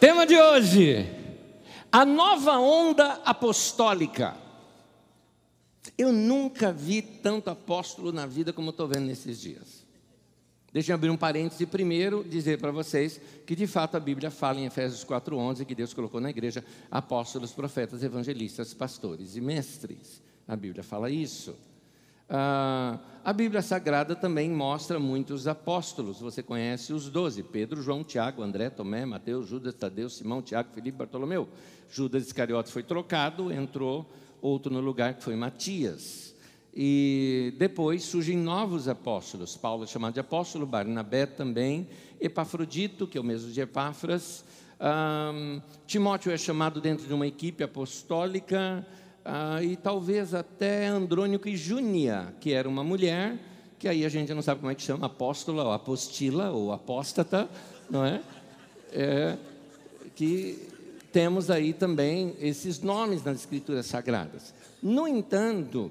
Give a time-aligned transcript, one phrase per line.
[0.00, 1.06] Tema de hoje:
[1.92, 4.34] a nova onda apostólica.
[5.98, 9.86] Eu nunca vi tanto apóstolo na vida como estou vendo nesses dias.
[10.72, 14.58] Deixa eu abrir um parêntese primeiro, dizer para vocês que de fato a Bíblia fala
[14.58, 20.22] em Efésios 4:11 que Deus colocou na igreja apóstolos, profetas, evangelistas, pastores e mestres.
[20.48, 21.54] A Bíblia fala isso.
[22.32, 26.20] Ah, a Bíblia Sagrada também mostra muitos apóstolos.
[26.20, 30.96] Você conhece os doze: Pedro, João, Tiago, André, Tomé, Mateus, Judas, Tadeu, Simão, Tiago, Felipe,
[30.96, 31.48] Bartolomeu.
[31.90, 34.08] Judas Iscariote foi trocado, entrou
[34.40, 36.34] outro no lugar que foi Matias.
[36.72, 39.56] E depois surgem novos apóstolos.
[39.56, 41.88] Paulo é chamado de apóstolo, Barnabé também,
[42.20, 44.44] Epafrodito, que é o mesmo de Epáfras.
[44.80, 48.86] Um, Timóteo é chamado dentro de uma equipe apostólica
[49.24, 53.36] ah, e talvez até Andrônico e Júnia, que era uma mulher,
[53.78, 57.48] que aí a gente não sabe como é que chama, apóstola, ou apostila, ou apóstata,
[57.88, 58.20] não é?
[58.92, 59.36] é
[60.14, 60.68] que
[61.12, 64.54] temos aí também esses nomes nas escrituras sagradas.
[64.82, 65.90] No entanto,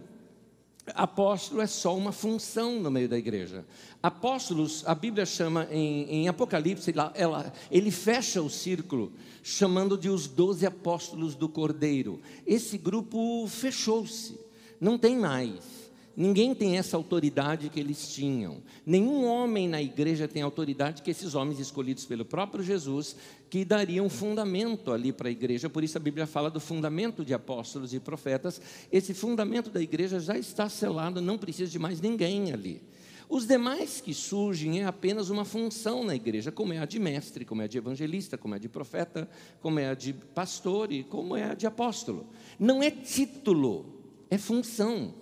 [0.95, 3.66] apóstolo é só uma função no meio da igreja.
[4.02, 9.12] Apóstolos, a Bíblia chama em, em Apocalipse, ela, ela, ele fecha o círculo,
[9.44, 12.20] chamando de os doze apóstolos do Cordeiro.
[12.45, 14.40] Esse grupo fechou-se,
[14.80, 15.89] não tem mais.
[16.20, 18.58] Ninguém tem essa autoridade que eles tinham.
[18.86, 23.16] Nenhum homem na igreja tem autoridade que esses homens escolhidos pelo próprio Jesus,
[23.50, 25.70] que dariam fundamento ali para a igreja.
[25.70, 28.61] Por isso a Bíblia fala do fundamento de apóstolos e profetas.
[28.92, 32.81] Esse fundamento da igreja já está selado, não precisa de mais ninguém ali.
[33.30, 37.45] Os demais que surgem é apenas uma função na igreja, como é a de mestre,
[37.45, 39.30] como é a de evangelista, como é a de profeta,
[39.61, 42.28] como é a de pastor e como é a de apóstolo.
[42.59, 43.86] Não é título,
[44.30, 45.14] é função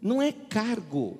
[0.00, 1.18] não é cargo.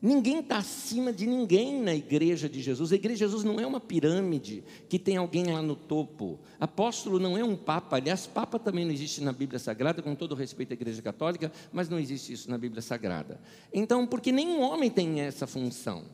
[0.00, 2.92] Ninguém está acima de ninguém na igreja de Jesus.
[2.92, 6.38] A igreja de Jesus não é uma pirâmide que tem alguém lá no topo.
[6.60, 7.96] Apóstolo não é um papa.
[7.96, 11.88] Aliás, papa também não existe na Bíblia Sagrada, com todo respeito à igreja católica, mas
[11.88, 13.40] não existe isso na Bíblia Sagrada.
[13.72, 16.04] Então, porque nenhum homem tem essa função.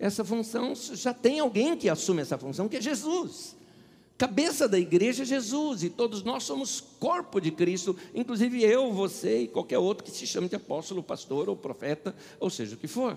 [0.00, 3.56] Essa função já tem alguém que assume essa função, que é Jesus.
[4.18, 9.42] Cabeça da igreja é Jesus, e todos nós somos corpo de Cristo, inclusive eu, você
[9.42, 12.88] e qualquer outro que se chame de apóstolo, pastor ou profeta, ou seja o que
[12.88, 13.16] for.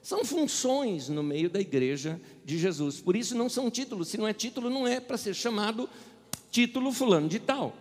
[0.00, 4.28] São funções no meio da igreja de Jesus, por isso não são títulos, se não
[4.28, 5.90] é título, não é para ser chamado
[6.48, 7.74] título fulano de tal.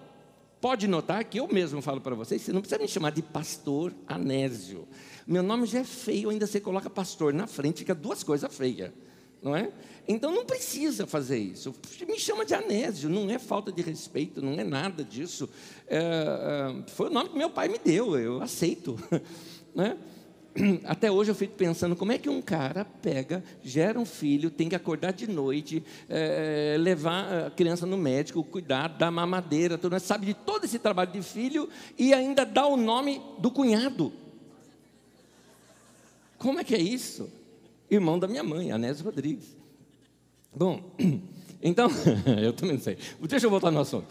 [0.59, 3.93] Pode notar que eu mesmo falo para vocês, você não precisa me chamar de pastor
[4.07, 4.87] Anésio.
[5.27, 8.91] Meu nome já é feio, ainda você coloca pastor na frente, fica duas coisas feias
[9.41, 9.71] não é?
[10.07, 11.73] Então não precisa fazer isso.
[12.07, 15.49] Me chama de Anésio, não é falta de respeito, não é nada disso.
[15.87, 18.97] É, é, foi o nome que meu pai me deu, eu aceito.
[19.75, 19.97] Né?
[20.85, 24.69] Até hoje eu fico pensando como é que um cara pega, gera um filho, tem
[24.69, 30.27] que acordar de noite, é, levar a criança no médico, cuidar, dar mamadeira, tudo, sabe
[30.27, 34.13] de todo esse trabalho de filho e ainda dá o nome do cunhado.
[36.37, 37.29] Como é que é isso?
[37.89, 39.55] Irmão da minha mãe, Anésio Rodrigues.
[40.55, 40.81] Bom,
[41.61, 41.89] então,
[42.41, 42.97] eu também não sei.
[43.21, 44.07] Deixa eu voltar no assunto.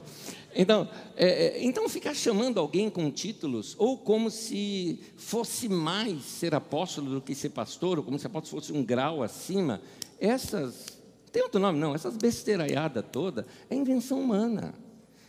[0.55, 6.55] Então, é, é, então, ficar chamando alguém com títulos, ou como se fosse mais ser
[6.55, 9.83] apóstolo do que ser pastor, ou como se apóstolo fosse um grau acima,
[10.21, 10.87] essas,
[11.33, 14.75] tem outro nome não, essas besteiraiadas toda, é invenção humana.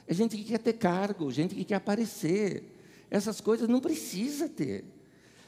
[0.07, 2.63] É gente que quer ter cargo, gente que quer aparecer.
[3.09, 4.85] Essas coisas não precisa ter.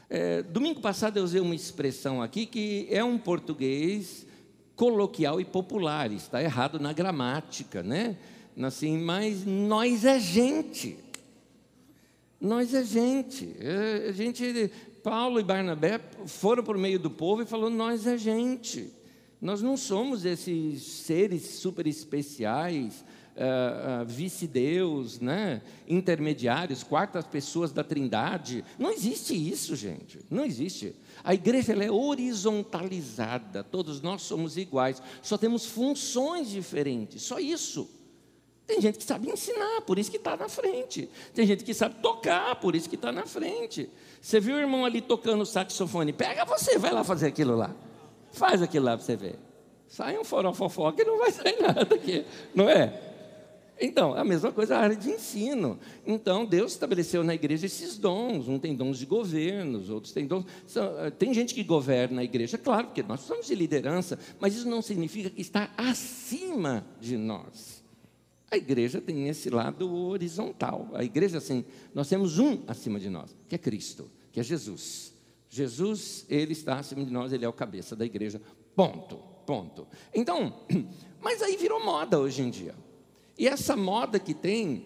[0.10, 4.26] É, domingo passado eu usei uma expressão aqui que é um português
[4.74, 8.16] coloquial e popular, está errado na gramática, né?
[8.64, 10.98] Assim, mas nós é gente.
[12.40, 13.54] Nós é gente.
[13.60, 14.72] É, a gente,
[15.04, 18.94] Paulo e Barnabé foram por meio do povo e falou: nós é gente.
[19.42, 23.04] Nós não somos esses seres super especiais,
[23.38, 25.62] uh, uh, vice-deus, né?
[25.88, 28.66] intermediários, quartas pessoas da trindade.
[28.78, 30.20] Não existe isso, gente.
[30.30, 30.96] Não existe.
[31.24, 37.90] A igreja é horizontalizada, todos nós somos iguais, só temos funções diferentes, só isso.
[38.66, 41.10] Tem gente que sabe ensinar, por isso que está na frente.
[41.34, 43.90] Tem gente que sabe tocar, por isso que está na frente.
[44.22, 46.12] Você viu o irmão ali tocando saxofone?
[46.12, 47.74] Pega você, vai lá fazer aquilo lá.
[48.34, 49.40] Faz aquilo lá para você ver.
[49.88, 53.07] Sai um forofofó que não vai sair nada aqui, não é?
[53.80, 55.80] Então, a mesma coisa a área de ensino.
[56.06, 58.48] Então, Deus estabeleceu na igreja esses dons.
[58.48, 60.46] Um tem dons de governos, outros têm dons.
[60.76, 64.68] Eh, tem gente que governa a igreja, claro, porque nós somos de liderança, mas isso
[64.68, 67.84] não significa que está acima de nós.
[68.50, 70.90] A igreja tem esse lado horizontal.
[70.94, 71.64] A igreja, assim,
[71.94, 75.14] nós temos um acima de nós, que é Cristo, que é Jesus.
[75.50, 78.42] Jesus, ele está acima de nós, ele é o cabeça da igreja.
[78.76, 79.88] Ponto, ponto.
[80.14, 80.62] Então,
[81.22, 82.74] mas aí virou moda hoje em dia.
[83.38, 84.84] E essa moda que tem,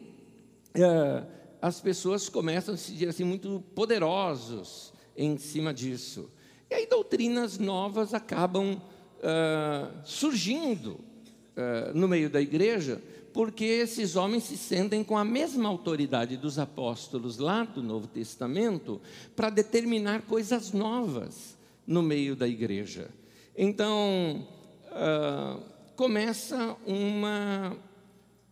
[0.74, 1.24] é,
[1.62, 6.30] as pessoas começam a se sentir assim, muito poderosos em cima disso.
[6.70, 13.02] E aí doutrinas novas acabam uh, surgindo uh, no meio da igreja,
[13.34, 19.02] porque esses homens se sentem com a mesma autoridade dos apóstolos lá do Novo Testamento
[19.36, 23.10] para determinar coisas novas no meio da igreja.
[23.56, 24.48] Então,
[24.88, 25.62] uh,
[25.96, 27.78] começa uma,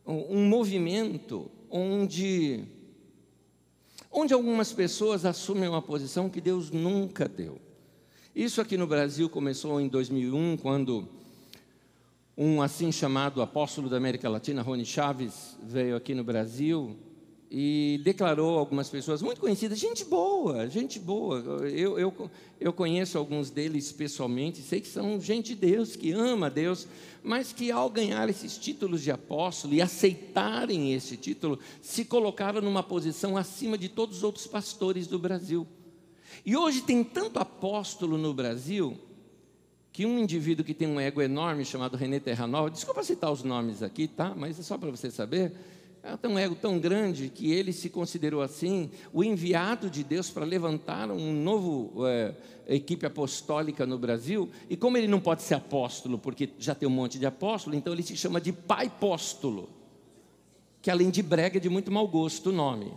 [0.10, 2.64] um movimento onde,
[4.12, 7.60] onde algumas pessoas assumem uma posição que Deus nunca deu.
[8.36, 11.08] Isso aqui no Brasil começou em 2001, quando
[12.36, 16.98] um assim chamado apóstolo da América Latina, Rony Chaves, veio aqui no Brasil
[17.52, 21.40] e declarou algumas pessoas muito conhecidas, gente boa, gente boa.
[21.68, 26.50] Eu, eu, eu conheço alguns deles pessoalmente, sei que são gente de Deus, que ama
[26.50, 26.88] Deus,
[27.24, 32.84] mas que ao ganhar esses títulos de apóstolo e aceitarem esse título, se colocaram numa
[32.84, 35.66] posição acima de todos os outros pastores do Brasil.
[36.46, 38.96] E hoje tem tanto apóstolo no Brasil
[39.92, 43.82] que um indivíduo que tem um ego enorme chamado René Terranova, desculpa citar os nomes
[43.82, 44.36] aqui, tá?
[44.36, 45.52] Mas é só para você saber
[46.02, 50.30] ela tem um ego tão grande que ele se considerou assim, o enviado de Deus
[50.30, 52.34] para levantar um novo é,
[52.68, 54.50] equipe apostólica no Brasil.
[54.70, 57.92] E como ele não pode ser apóstolo, porque já tem um monte de apóstolo, então
[57.92, 59.70] ele se chama de pai apóstolo,
[60.82, 62.94] que além de brega é de muito mau gosto o nome.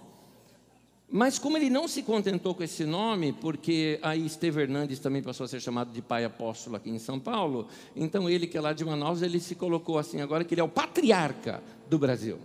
[1.14, 5.44] Mas como ele não se contentou com esse nome, porque aí Esteve Hernandes também passou
[5.44, 8.72] a ser chamado de pai apóstolo aqui em São Paulo, então ele que é lá
[8.72, 12.38] de Manaus, ele se colocou assim agora que ele é o patriarca do Brasil.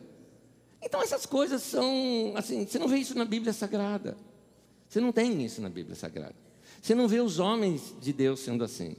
[0.82, 4.18] Então essas coisas são, assim, você não vê isso na Bíblia Sagrada.
[4.88, 6.36] Você não tem isso na Bíblia Sagrada.
[6.82, 8.96] Você não vê os homens de Deus sendo assim.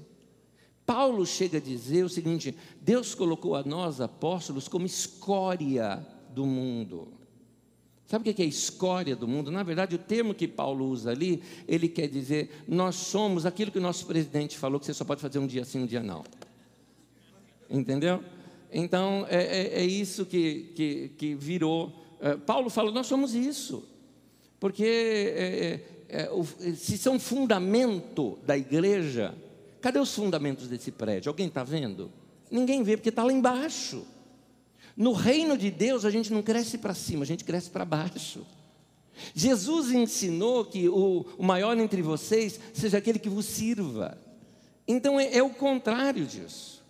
[0.85, 6.05] Paulo chega a dizer o seguinte: Deus colocou a nós, apóstolos, como escória
[6.35, 7.09] do mundo.
[8.07, 9.51] Sabe o que é escória do mundo?
[9.51, 13.79] Na verdade, o termo que Paulo usa ali, ele quer dizer: nós somos aquilo que
[13.79, 16.25] o nosso presidente falou, que você só pode fazer um dia sim, um dia não.
[17.69, 18.25] Entendeu?
[18.73, 21.93] Então, é, é, é isso que, que, que virou.
[22.21, 23.85] É, Paulo fala: nós somos isso.
[24.61, 29.35] Porque é, é, se são fundamento da igreja,
[29.81, 31.31] cadê os fundamentos desse prédio?
[31.31, 32.11] Alguém está vendo?
[32.51, 34.05] Ninguém vê, porque está lá embaixo.
[34.97, 38.45] No reino de Deus, a gente não cresce para cima, a gente cresce para baixo.
[39.35, 44.19] Jesus ensinou que o, o, maior entre vocês seja aquele que vos sirva.
[44.87, 46.85] Então é, é o contrário disso.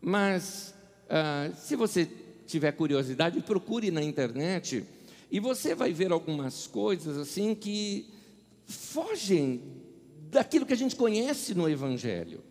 [0.00, 0.73] Mas
[1.08, 2.08] ah, se você
[2.46, 4.84] tiver curiosidade, procure na internet
[5.30, 8.06] e você vai ver algumas coisas assim que
[8.66, 9.62] fogem
[10.30, 12.42] daquilo que a gente conhece no Evangelho.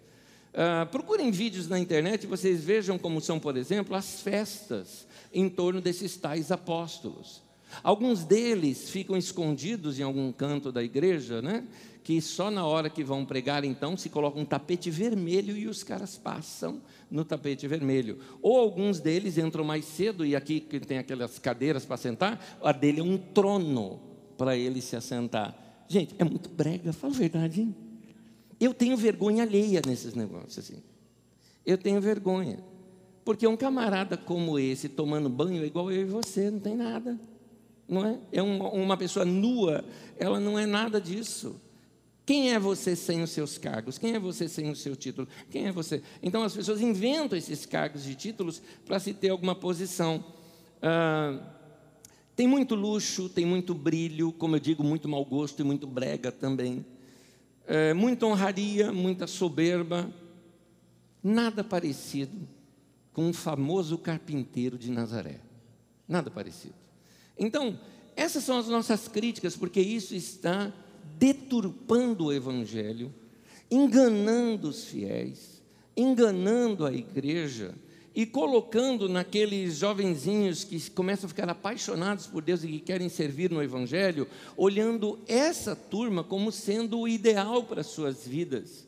[0.53, 5.49] Uh, procurem vídeos na internet e vocês vejam como são, por exemplo, as festas em
[5.49, 7.41] torno desses tais apóstolos.
[7.81, 11.63] Alguns deles ficam escondidos em algum canto da igreja, né?
[12.03, 15.83] Que só na hora que vão pregar, então, se coloca um tapete vermelho e os
[15.83, 18.19] caras passam no tapete vermelho.
[18.41, 22.71] Ou alguns deles entram mais cedo e aqui que tem aquelas cadeiras para sentar, a
[22.73, 24.01] dele é um trono
[24.37, 25.57] para ele se assentar.
[25.87, 27.61] Gente, é muito brega, fala a verdade.
[27.61, 27.75] Hein?
[28.59, 30.83] Eu tenho vergonha alheia nesses negócios assim.
[31.65, 32.59] Eu tenho vergonha.
[33.23, 37.17] Porque um camarada como esse tomando banho é igual eu e você, não tem nada.
[37.87, 38.19] Não é?
[38.31, 39.85] É uma, uma pessoa nua,
[40.17, 41.61] ela não é nada disso.
[42.25, 43.97] Quem é você sem os seus cargos?
[43.97, 45.27] Quem é você sem o seu título?
[45.49, 46.01] Quem é você?
[46.21, 50.23] Então as pessoas inventam esses cargos e títulos para se ter alguma posição.
[50.81, 51.39] Ah,
[52.35, 56.31] tem muito luxo, tem muito brilho, como eu digo, muito mau gosto e muito brega
[56.31, 56.85] também.
[57.67, 60.11] É, muita honraria, muita soberba.
[61.21, 62.47] Nada parecido
[63.13, 65.41] com o famoso carpinteiro de Nazaré.
[66.07, 66.75] Nada parecido.
[67.37, 67.79] Então,
[68.15, 70.73] essas são as nossas críticas, porque isso está
[71.17, 73.13] deturpando o Evangelho,
[73.69, 75.61] enganando os fiéis,
[75.95, 77.73] enganando a igreja
[78.15, 83.49] e colocando naqueles jovenzinhos que começam a ficar apaixonados por Deus e que querem servir
[83.49, 88.87] no Evangelho, olhando essa turma como sendo o ideal para as suas vidas.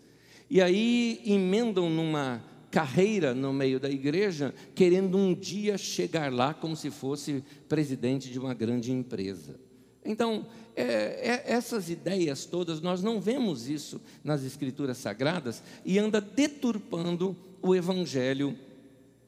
[0.50, 6.76] E aí emendam numa carreira no meio da igreja, querendo um dia chegar lá como
[6.76, 9.65] se fosse presidente de uma grande empresa.
[10.06, 10.46] Então,
[10.76, 17.36] é, é, essas ideias todas, nós não vemos isso nas Escrituras Sagradas e anda deturpando
[17.62, 18.58] o Evangelho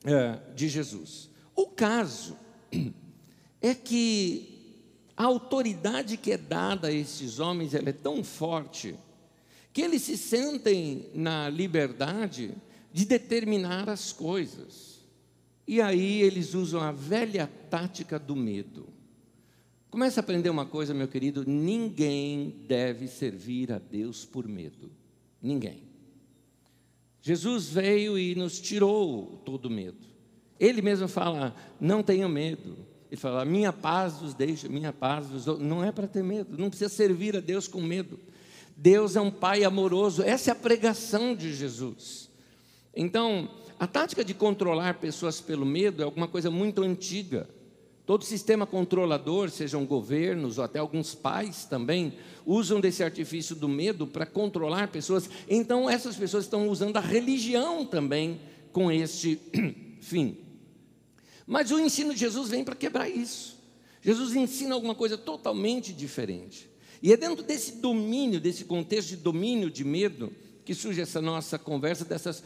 [0.05, 1.29] é, de Jesus.
[1.55, 2.38] O caso
[3.62, 4.84] é que
[5.15, 8.93] a autoridade que é dada a esses homens é tão forte
[9.74, 12.51] que eles se sentem na liberdade
[12.91, 15.05] de determinar as coisas.
[15.67, 18.97] E aí eles usam a velha tática do medo.
[19.89, 24.91] Comece a aprender uma coisa, meu querido: ninguém deve servir a Deus por medo.
[25.41, 25.84] Ninguém.
[27.22, 30.08] Jesus veio e nos tirou todo medo.
[30.60, 32.77] Ele mesmo fala: não tenham medo.
[33.10, 35.46] Ele fala: minha paz vos deixa, minha paz vos.
[35.60, 38.20] Não é para ter medo, não precisa servir a Deus com medo.
[38.75, 40.22] Deus é um Pai amoroso.
[40.22, 42.29] Essa é a pregação de Jesus.
[42.96, 47.50] Então, a tática de controlar pessoas pelo medo é alguma coisa muito antiga.
[48.08, 52.14] Todo sistema controlador, sejam governos ou até alguns pais também,
[52.46, 55.30] usam desse artifício do medo para controlar pessoas.
[55.50, 58.40] Então, essas pessoas estão usando a religião também
[58.72, 59.38] com este
[60.00, 60.38] fim.
[61.46, 63.58] Mas o ensino de Jesus vem para quebrar isso.
[64.02, 66.70] Jesus ensina alguma coisa totalmente diferente.
[67.04, 70.32] E é dentro desse domínio, desse contexto de domínio de medo,
[70.64, 72.42] que surge essa nossa conversa, dessas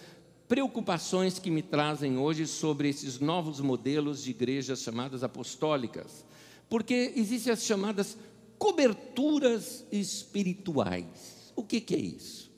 [0.51, 6.25] preocupações que me trazem hoje sobre esses novos modelos de igrejas chamadas apostólicas.
[6.69, 8.17] Porque existem as chamadas
[8.59, 11.53] coberturas espirituais.
[11.55, 12.51] O que, que é isso?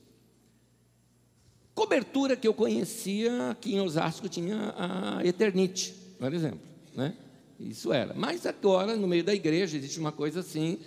[1.72, 6.58] Cobertura que eu conhecia aqui em Osasco tinha a Eternite, por exemplo.
[6.96, 7.14] Né?
[7.60, 8.12] Isso era.
[8.12, 10.80] Mas agora, no meio da igreja, existe uma coisa assim.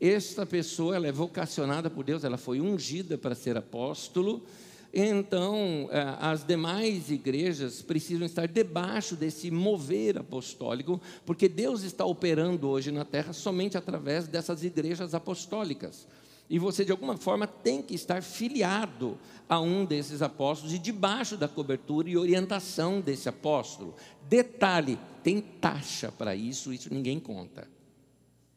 [0.00, 4.46] Esta pessoa ela é vocacionada por Deus, ela foi ungida para ser apóstolo
[4.92, 12.68] então, é, as demais igrejas precisam estar debaixo desse mover apostólico, porque Deus está operando
[12.68, 16.06] hoje na terra somente através dessas igrejas apostólicas.
[16.50, 19.16] E você, de alguma forma, tem que estar filiado
[19.48, 23.94] a um desses apóstolos e debaixo da cobertura e orientação desse apóstolo.
[24.28, 27.66] Detalhe: tem taxa para isso, isso ninguém conta.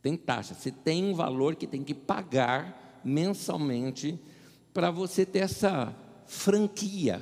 [0.02, 4.20] Tem taxa, você tem um valor que tem que pagar mensalmente
[4.74, 5.96] para você ter essa
[6.26, 7.22] franquia,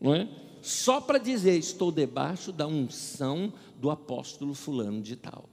[0.00, 0.28] não é?
[0.62, 5.48] Só para dizer, estou debaixo da unção do apóstolo fulano de tal.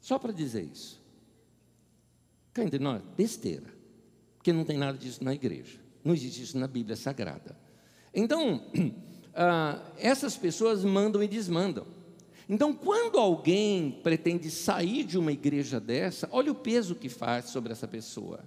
[0.00, 1.00] Só para dizer isso.
[2.52, 3.72] Cá entre nós, besteira.
[4.36, 5.78] Porque não tem nada disso na igreja.
[6.04, 7.56] Não existe isso na Bíblia Sagrada.
[8.12, 8.64] Então,
[9.34, 11.86] ah, essas pessoas mandam e desmandam.
[12.48, 17.70] Então, quando alguém pretende sair de uma igreja dessa, olha o peso que faz sobre
[17.70, 18.40] essa pessoa.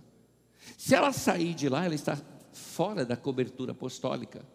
[0.77, 2.17] Se ela sair de lá, ela está
[2.53, 4.45] fora da cobertura apostólica.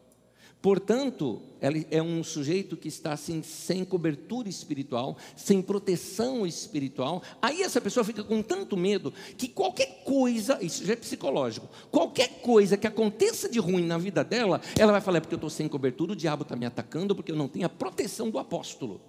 [0.61, 7.23] Portanto, ela é um sujeito que está assim, sem cobertura espiritual, sem proteção espiritual.
[7.41, 12.41] Aí essa pessoa fica com tanto medo que qualquer coisa, isso já é psicológico, qualquer
[12.41, 15.51] coisa que aconteça de ruim na vida dela, ela vai falar: é porque eu estou
[15.51, 19.01] sem cobertura, o diabo está me atacando, porque eu não tenho a proteção do apóstolo.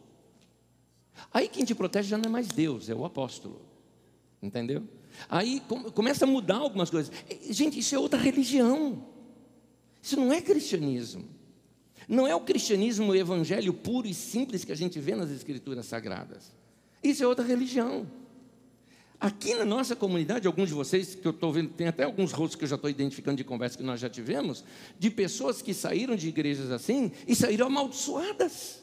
[1.34, 3.60] Aí quem te protege já não é mais Deus, é o apóstolo.
[4.41, 4.84] Entendeu?
[5.28, 5.62] Aí
[5.94, 7.12] começa a mudar algumas coisas.
[7.50, 9.04] Gente, isso é outra religião.
[10.02, 11.26] Isso não é cristianismo.
[12.08, 15.86] Não é o cristianismo, o evangelho puro e simples que a gente vê nas escrituras
[15.86, 16.52] sagradas.
[17.04, 18.10] Isso é outra religião.
[19.20, 22.56] Aqui na nossa comunidade, alguns de vocês, que eu estou vendo, tem até alguns rostos
[22.56, 24.64] que eu já estou identificando de conversa que nós já tivemos,
[24.98, 28.82] de pessoas que saíram de igrejas assim e saíram amaldiçoadas.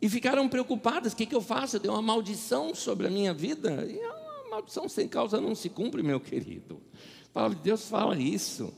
[0.00, 1.76] E ficaram preocupadas: o que, que eu faço?
[1.76, 3.84] Eu tenho uma maldição sobre a minha vida?
[3.84, 4.21] E
[4.52, 6.78] maldição sem causa não se cumpre, meu querido.
[7.30, 8.72] A palavra de Deus fala isso.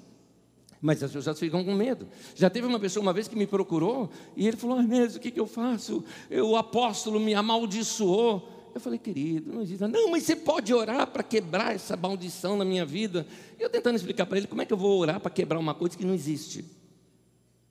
[0.80, 2.06] Mas as pessoas ficam com medo.
[2.34, 5.20] Já teve uma pessoa uma vez que me procurou e ele falou: ah, mesmo, o
[5.20, 6.04] que, que eu faço?
[6.30, 8.50] Eu, o apóstolo me amaldiçoou.
[8.74, 9.86] Eu falei, querido, não existe.
[9.86, 13.26] Não, mas você pode orar para quebrar essa maldição na minha vida.
[13.58, 15.74] E eu tentando explicar para ele como é que eu vou orar para quebrar uma
[15.74, 16.64] coisa que não existe.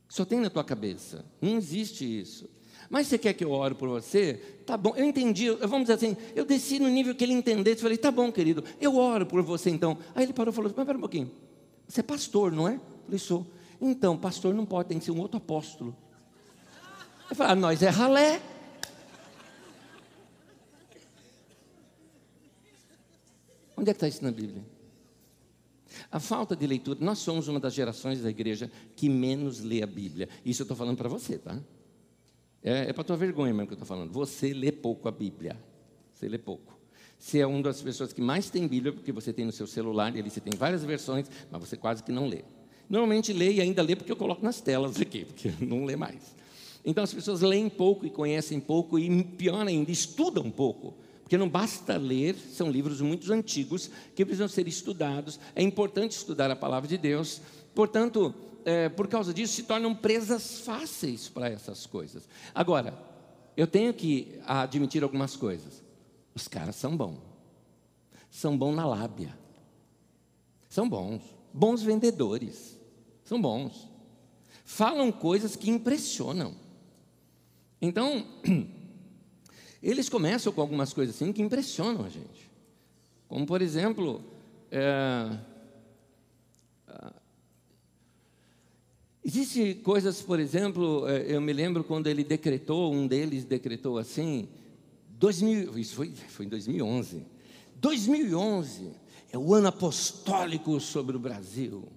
[0.10, 1.26] Só tem na tua cabeça.
[1.42, 2.50] Não existe isso.
[2.94, 4.36] Mas você quer que eu ore por você?
[4.68, 5.50] Tá bom, eu entendi.
[5.50, 7.82] Vamos dizer assim, eu desci no nível que ele entendesse.
[7.82, 9.98] Falei, tá bom, querido, eu oro por você então.
[10.14, 11.32] Aí ele parou e falou: Mas pera um pouquinho,
[11.88, 12.76] você é pastor, não é?
[12.76, 13.48] Eu falei, sou.
[13.82, 15.98] Então, pastor não pode, tem que ser um outro apóstolo.
[17.32, 18.40] Eu falei, ah, nós é ralé.
[23.76, 24.64] Onde é que está isso na Bíblia?
[26.12, 29.88] A falta de leitura, nós somos uma das gerações da igreja que menos lê a
[29.88, 30.30] Bíblia.
[30.46, 31.60] Isso eu estou falando para você, tá?
[32.64, 34.12] É, é para tua vergonha mesmo que eu estou falando.
[34.14, 35.58] Você lê pouco a Bíblia.
[36.14, 36.74] Você lê pouco.
[37.20, 40.16] Você é uma das pessoas que mais tem Bíblia, porque você tem no seu celular,
[40.16, 42.44] e ali você tem várias versões, mas você quase que não lê.
[42.90, 46.36] Normalmente lê e ainda lê porque eu coloco nas telas aqui, porque não lê mais.
[46.86, 50.94] Então as pessoas leem pouco e conhecem pouco, e pior ainda, estudam pouco.
[51.22, 55.40] Porque não basta ler, são livros muito antigos que precisam ser estudados.
[55.56, 57.42] É importante estudar a palavra de Deus.
[57.74, 62.28] Portanto, é, por causa disso, se tornam presas fáceis para essas coisas.
[62.54, 62.98] Agora,
[63.56, 65.84] eu tenho que admitir algumas coisas.
[66.34, 67.20] Os caras são bons.
[68.30, 69.38] São bons na lábia.
[70.70, 71.22] São bons.
[71.54, 72.80] Bons vendedores.
[73.24, 73.88] São bons.
[74.66, 76.56] Falam coisas que impressionam.
[77.82, 78.26] Então,
[79.84, 82.50] eles começam com algumas coisas assim que impressionam a gente.
[83.28, 84.24] Como, por exemplo,
[84.72, 85.38] é,
[89.26, 94.50] Existem coisas, por exemplo, é, eu me lembro quando ele decretou, um deles decretou assim,
[95.18, 97.26] 2000, isso foi, foi em 2011.
[97.76, 98.92] 2011
[99.32, 101.88] é o ano apostólico sobre o Brasil.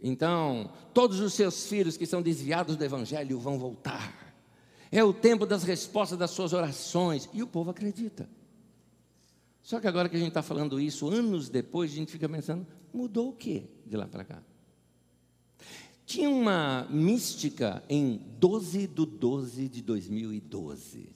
[0.00, 4.34] Então, todos os seus filhos que são desviados do Evangelho vão voltar.
[4.90, 7.28] É o tempo das respostas das suas orações.
[7.32, 8.28] E o povo acredita.
[9.62, 12.66] Só que agora que a gente está falando isso, anos depois, a gente fica pensando:
[12.92, 14.42] mudou o que de lá para cá?
[16.06, 21.08] Tinha uma mística em 12 de 12 de 2012.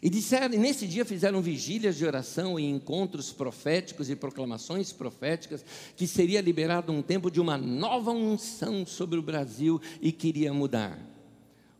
[0.00, 5.64] E disseram, nesse dia fizeram vigílias de oração e encontros proféticos e proclamações proféticas
[5.96, 10.96] que seria liberado um tempo de uma nova unção sobre o Brasil e queria mudar.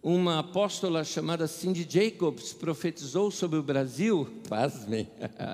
[0.02, 5.08] Uma apóstola chamada Cindy Jacobs profetizou sobre o Brasil, pasmem.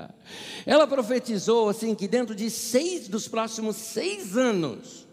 [0.64, 5.09] Ela profetizou assim que dentro de seis dos próximos seis anos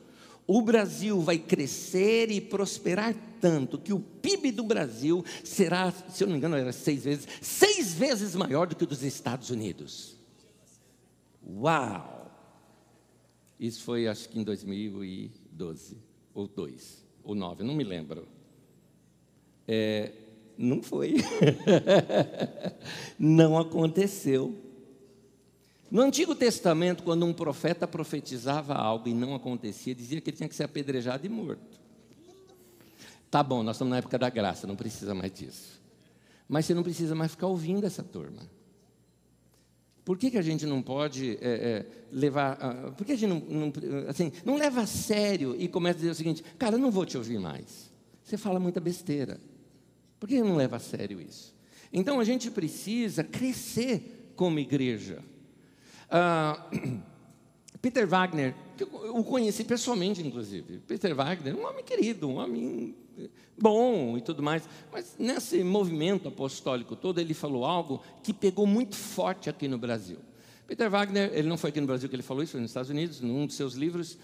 [0.48, 6.28] o Brasil vai crescer e prosperar tanto que o PIB do Brasil será, se eu
[6.28, 10.18] não me engano, era seis vezes, seis vezes maior do que o dos Estados Unidos.
[11.46, 12.32] Uau!
[13.60, 15.98] Isso foi acho que em 2012,
[16.34, 18.28] ou 2, ou 9, não me lembro.
[19.68, 20.14] É,
[20.58, 21.16] não foi.
[23.20, 24.56] não aconteceu.
[25.90, 30.50] No Antigo Testamento, quando um profeta profetizava algo e não acontecia, dizia que ele tinha
[30.50, 31.80] que ser apedrejado e morto.
[33.32, 35.82] Tá bom, nós estamos na época da graça, não precisa mais disso.
[36.48, 38.50] Mas você não precisa mais ficar ouvindo essa turma.
[40.04, 42.58] Por que, que a gente não pode é, é, levar.
[42.58, 43.74] Uh, por que a gente não, não,
[44.08, 47.06] assim, não leva a sério e começa a dizer o seguinte: cara, eu não vou
[47.06, 47.92] te ouvir mais.
[48.24, 49.38] Você fala muita besteira.
[50.18, 51.54] Por que não leva a sério isso?
[51.92, 55.22] Então a gente precisa crescer como igreja.
[56.10, 57.00] Uh,
[57.82, 60.80] Peter Wagner, que eu o conheci pessoalmente, inclusive.
[60.88, 62.96] Peter Wagner, um homem querido, um homem
[63.58, 64.68] bom e tudo mais.
[64.92, 70.18] Mas nesse movimento apostólico todo, ele falou algo que pegou muito forte aqui no Brasil.
[70.68, 72.90] Peter Wagner, ele não foi aqui no Brasil que ele falou isso, foi nos Estados
[72.90, 74.18] Unidos, num dos seus livros.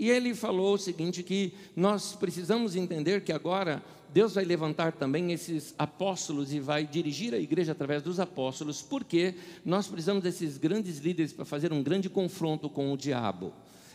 [0.00, 5.30] E ele falou o seguinte: que nós precisamos entender que agora Deus vai levantar também
[5.30, 10.98] esses apóstolos e vai dirigir a igreja através dos apóstolos, porque nós precisamos desses grandes
[11.00, 13.52] líderes para fazer um grande confronto com o diabo.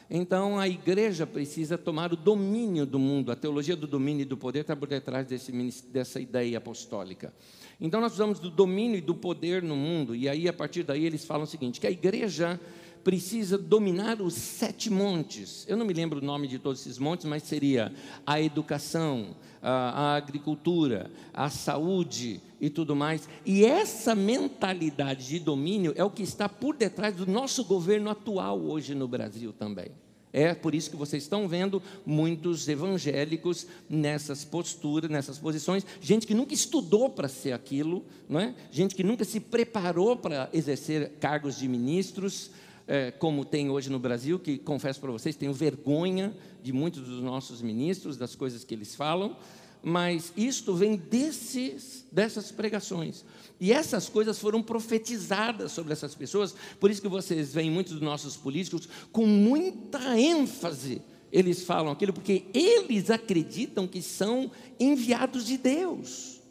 [0.07, 4.37] Então a igreja precisa tomar o domínio do mundo, a teologia do domínio e do
[4.37, 5.51] poder está por detrás desse,
[5.87, 7.33] dessa ideia apostólica.
[7.81, 11.03] Então nós precisamos do domínio e do poder no mundo, e aí a partir daí
[11.03, 12.59] eles falam o seguinte: que a igreja
[13.05, 15.63] precisa dominar os sete montes.
[15.69, 17.93] Eu não me lembro o nome de todos esses montes, mas seria
[18.25, 23.29] a educação, a, a agricultura, a saúde e tudo mais.
[23.45, 28.59] E essa mentalidade de domínio é o que está por detrás do nosso governo atual
[28.59, 29.91] hoje no Brasil também.
[30.33, 36.33] É por isso que vocês estão vendo muitos evangélicos nessas posturas, nessas posições, gente que
[36.33, 38.53] nunca estudou para ser aquilo, não é?
[38.69, 42.51] gente que nunca se preparou para exercer cargos de ministros,
[42.87, 47.21] é, como tem hoje no Brasil, que confesso para vocês, tenho vergonha de muitos dos
[47.21, 49.35] nossos ministros, das coisas que eles falam,
[49.81, 53.23] mas isto vem desses, dessas pregações.
[53.59, 58.01] E essas coisas foram profetizadas sobre essas pessoas, por isso que vocês veem muitos dos
[58.01, 61.01] nossos políticos com muita ênfase.
[61.31, 66.41] Eles falam aquilo porque eles acreditam que são enviados de Deus.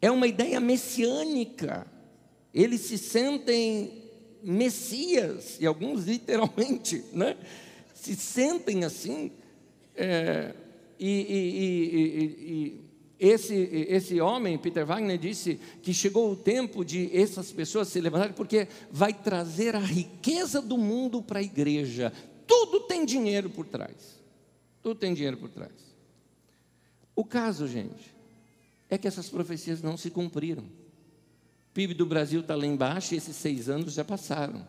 [0.00, 1.86] É uma ideia messiânica.
[2.54, 4.05] Eles se sentem
[4.52, 7.36] Messias, e alguns literalmente, né?
[7.94, 9.32] se sentem assim.
[9.96, 10.54] É,
[10.98, 12.86] e, e, e, e
[13.18, 18.34] esse, esse homem, Peter Wagner, disse que chegou o tempo de essas pessoas se levantarem,
[18.34, 22.12] porque vai trazer a riqueza do mundo para a igreja.
[22.46, 24.20] Tudo tem dinheiro por trás.
[24.82, 25.72] Tudo tem dinheiro por trás.
[27.16, 28.14] O caso, gente,
[28.88, 30.64] é que essas profecias não se cumpriram.
[31.76, 34.66] PIB do Brasil está lá embaixo e esses seis anos já passaram.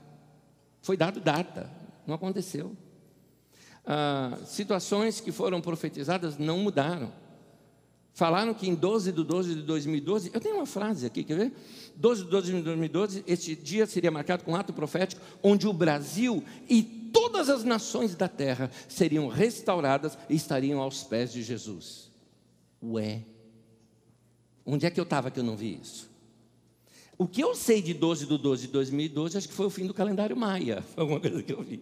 [0.82, 1.72] Foi dado data,
[2.06, 2.76] não aconteceu.
[3.86, 7.14] Ah, situações que foram profetizadas não mudaram.
[8.14, 11.54] Falaram que em 12 de 12 de 2012, eu tenho uma frase aqui, quer ver?
[11.96, 15.72] 12 de 12 de 2012, este dia seria marcado com um ato profético, onde o
[15.72, 22.12] Brasil e todas as nações da terra seriam restauradas e estariam aos pés de Jesus.
[22.84, 23.24] Ué,
[24.66, 26.17] onde é que eu estava que eu não vi isso?
[27.18, 29.88] O que eu sei de 12 de 12 de 2012, acho que foi o fim
[29.88, 30.84] do calendário maia.
[30.94, 31.82] Foi alguma coisa que eu vi,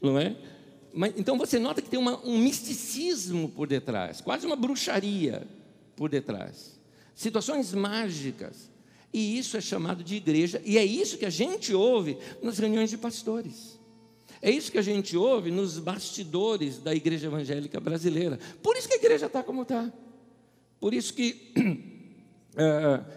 [0.00, 0.36] não é?
[0.92, 5.46] Mas, então você nota que tem uma, um misticismo por detrás, quase uma bruxaria.
[5.96, 6.78] por detrás.
[7.14, 8.70] Situações mágicas.
[9.12, 12.90] E isso é chamado de igreja, e é isso que a gente ouve nas reuniões
[12.90, 13.78] de pastores.
[14.42, 18.38] É isso que a gente ouve nos bastidores da igreja evangélica brasileira.
[18.62, 19.90] Por isso que a igreja está como está.
[20.78, 21.52] Por isso que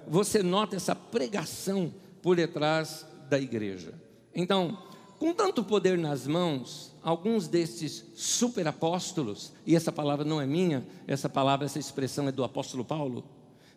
[0.08, 3.94] você nota essa pregação por detrás da igreja.
[4.34, 4.78] Então,
[5.20, 11.28] com tanto poder nas mãos, alguns destes superapóstolos, e essa palavra não é minha, essa
[11.28, 13.24] palavra, essa expressão é do apóstolo Paulo.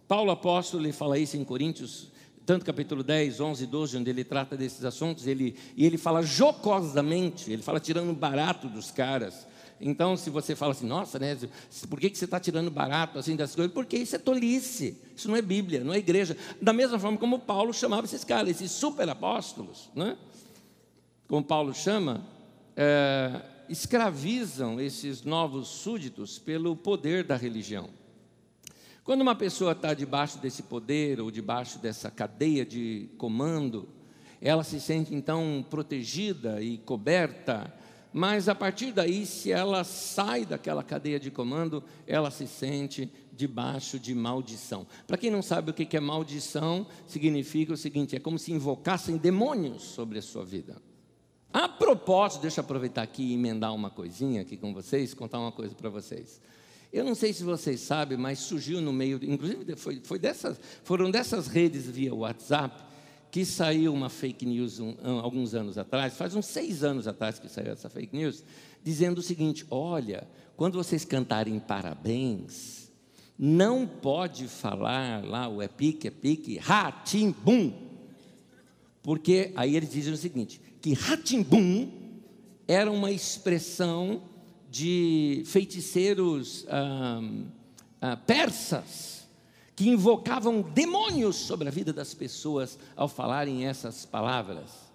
[0.07, 2.09] Paulo apóstolo, ele fala isso em Coríntios,
[2.45, 6.23] tanto capítulo 10, 11 e 12, onde ele trata desses assuntos, ele, e ele fala
[6.23, 9.47] jocosamente, ele fala tirando barato dos caras.
[9.81, 11.39] Então, se você fala assim, nossa, né,
[11.89, 13.73] por que, que você está tirando barato assim das coisas?
[13.73, 16.37] Porque isso é tolice, isso não é Bíblia, não é igreja.
[16.61, 20.19] Da mesma forma como Paulo chamava esses caras, esses superapóstolos, né?
[21.27, 22.27] como Paulo chama,
[22.77, 27.89] é, escravizam esses novos súditos pelo poder da religião.
[29.05, 33.89] Quando uma pessoa está debaixo desse poder ou debaixo dessa cadeia de comando,
[34.41, 37.73] ela se sente então protegida e coberta,
[38.13, 43.99] mas a partir daí, se ela sai daquela cadeia de comando, ela se sente debaixo
[43.99, 44.87] de maldição.
[45.07, 49.17] Para quem não sabe o que é maldição, significa o seguinte: é como se invocassem
[49.17, 50.77] demônios sobre a sua vida.
[51.53, 55.53] A propósito, deixa eu aproveitar aqui e emendar uma coisinha aqui com vocês, contar uma
[55.53, 56.41] coisa para vocês.
[56.93, 61.11] Eu não sei se vocês sabem, mas surgiu no meio, inclusive foi, foi dessas, foram
[61.11, 62.90] dessas redes via WhatsApp
[63.31, 67.49] que saiu uma fake news um, alguns anos atrás, faz uns seis anos atrás que
[67.49, 68.43] saiu essa fake news,
[68.83, 72.91] dizendo o seguinte: olha, quando vocês cantarem parabéns,
[73.39, 77.73] não pode falar lá o é pique, é pique, ha, tim, bum.
[79.03, 81.89] Porque aí eles dizem o seguinte: que Ratimbum
[82.67, 84.23] era uma expressão
[84.71, 87.21] de feiticeiros ah,
[88.01, 89.20] ah, persas
[89.81, 94.93] que invocavam demônios sobre a vida das pessoas ao falarem essas palavras.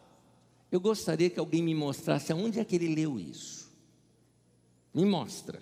[0.71, 3.67] Eu gostaria que alguém me mostrasse aonde é que ele leu isso.
[4.93, 5.59] Me mostra.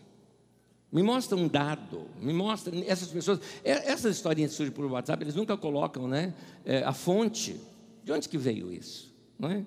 [0.92, 5.36] Me mostra um dado, me mostra essas pessoas, essas historinhas que surgem por WhatsApp, eles
[5.36, 6.34] nunca colocam, né,
[6.66, 7.58] é, a fonte.
[8.04, 9.10] De onde que veio isso,
[9.40, 9.64] não é?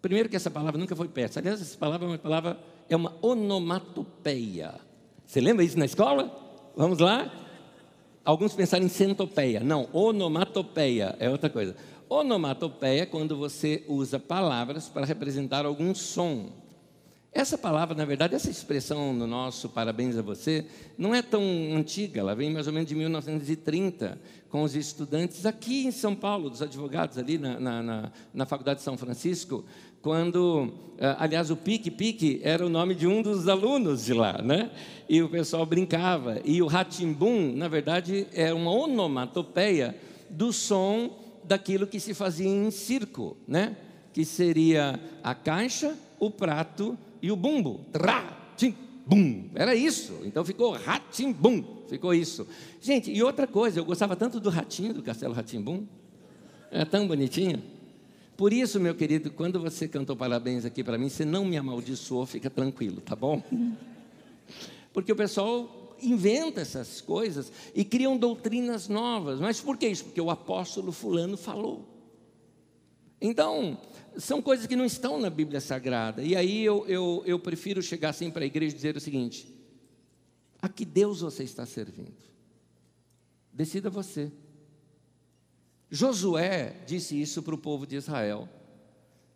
[0.00, 1.40] Primeiro que essa palavra nunca foi persa.
[1.40, 4.72] Aliás, essa palavra é uma palavra, é uma onomatopeia.
[5.26, 6.34] Você lembra isso na escola?
[6.74, 7.45] Vamos lá?
[8.26, 9.60] Alguns pensaram em centopeia.
[9.60, 11.76] Não, onomatopeia é outra coisa.
[12.08, 16.50] Onomatopeia é quando você usa palavras para representar algum som.
[17.32, 20.66] Essa palavra, na verdade, essa expressão no nosso parabéns a você,
[20.98, 21.40] não é tão
[21.76, 26.50] antiga, ela vem mais ou menos de 1930, com os estudantes aqui em São Paulo,
[26.50, 29.64] dos advogados ali na, na, na, na Faculdade de São Francisco,
[30.06, 34.40] quando, eh, aliás, o Pique Pique era o nome de um dos alunos de lá,
[34.40, 34.70] né?
[35.08, 36.40] E o pessoal brincava.
[36.44, 39.96] E o Ratimbum, na verdade, é uma onomatopeia
[40.30, 41.10] do som
[41.42, 43.76] daquilo que se fazia em circo, né?
[44.12, 47.80] Que seria a caixa, o prato e o bumbo.
[49.04, 49.50] Bum.
[49.56, 50.20] Era isso.
[50.22, 51.64] Então ficou Ratimbum.
[51.88, 52.46] Ficou isso.
[52.80, 55.84] Gente, e outra coisa, eu gostava tanto do ratinho do Castelo Ratimbum.
[56.70, 57.60] É tão bonitinho.
[58.36, 62.26] Por isso, meu querido, quando você cantou parabéns aqui para mim, você não me amaldiçoou,
[62.26, 63.42] fica tranquilo, tá bom?
[64.92, 69.40] Porque o pessoal inventa essas coisas e criam doutrinas novas.
[69.40, 70.04] Mas por que isso?
[70.04, 71.88] Porque o apóstolo fulano falou.
[73.20, 73.78] Então,
[74.18, 76.22] são coisas que não estão na Bíblia Sagrada.
[76.22, 79.48] E aí eu, eu, eu prefiro chegar assim para a igreja e dizer o seguinte:
[80.60, 82.14] a que Deus você está servindo?
[83.52, 84.30] Decida você.
[85.90, 88.48] Josué disse isso para o povo de Israel.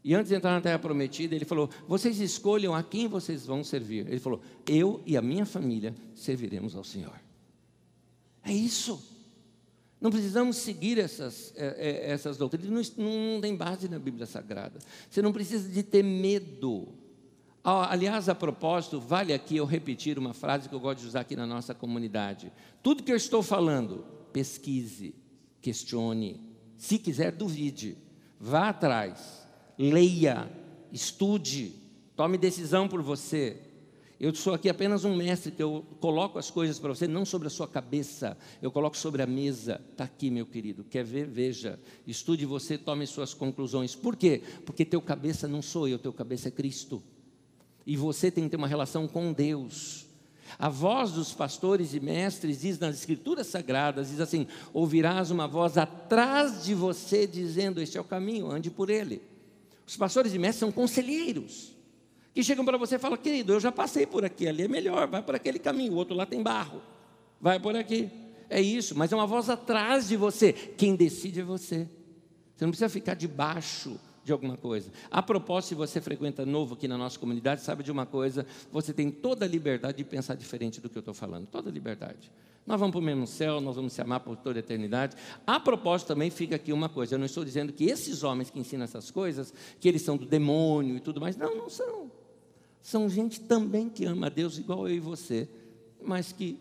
[0.02, 3.62] E antes de entrar na terra prometida, ele falou: Vocês escolham a quem vocês vão
[3.62, 4.06] servir.
[4.06, 7.20] Ele falou: Eu e a minha família serviremos ao Senhor.
[8.42, 9.02] É isso.
[10.00, 14.78] Não precisamos seguir essas, é, é, essas doutrinas, não, não tem base na Bíblia Sagrada.
[15.10, 16.88] Você não precisa de ter medo.
[17.62, 21.36] Aliás, a propósito, vale aqui eu repetir uma frase que eu gosto de usar aqui
[21.36, 22.50] na nossa comunidade.
[22.82, 25.14] Tudo que eu estou falando, pesquise,
[25.60, 26.40] questione,
[26.76, 27.96] se quiser, duvide,
[28.38, 29.46] vá atrás,
[29.78, 30.50] leia,
[30.92, 31.74] estude,
[32.16, 33.60] tome decisão por você.
[34.18, 37.48] Eu sou aqui apenas um mestre que eu coloco as coisas para você, não sobre
[37.48, 39.80] a sua cabeça, eu coloco sobre a mesa.
[39.90, 40.84] Está aqui, meu querido.
[40.84, 41.26] Quer ver?
[41.26, 41.80] Veja.
[42.06, 43.94] Estude você, tome suas conclusões.
[43.94, 44.42] Por quê?
[44.66, 47.02] Porque teu cabeça não sou eu, teu cabeça é Cristo.
[47.86, 50.06] E você tem que ter uma relação com Deus.
[50.58, 55.76] A voz dos pastores e mestres diz nas escrituras sagradas, diz assim: ouvirás uma voz
[55.78, 59.22] atrás de você dizendo: Este é o caminho, ande por ele.
[59.86, 61.74] Os pastores e mestres são conselheiros
[62.32, 65.08] que chegam para você e falam, querido, eu já passei por aqui, ali é melhor,
[65.08, 66.80] vai por aquele caminho, o outro lá tem barro,
[67.40, 68.08] vai por aqui.
[68.48, 70.52] é isso, mas é uma voz atrás de você.
[70.52, 71.88] Quem decide é você.
[72.56, 73.98] Você não precisa ficar debaixo
[74.30, 74.92] de alguma coisa.
[75.10, 78.92] A propósito, se você frequenta novo aqui na nossa comunidade, sabe de uma coisa, você
[78.92, 82.30] tem toda a liberdade de pensar diferente do que eu estou falando, toda a liberdade.
[82.64, 85.16] Nós vamos para o mesmo céu, nós vamos se amar por toda a eternidade.
[85.44, 88.60] A propósito, também fica aqui uma coisa: eu não estou dizendo que esses homens que
[88.60, 91.36] ensinam essas coisas, que eles são do demônio e tudo mais.
[91.36, 92.10] Não, não são.
[92.80, 95.48] São gente também que ama a Deus igual eu e você,
[96.00, 96.60] mas que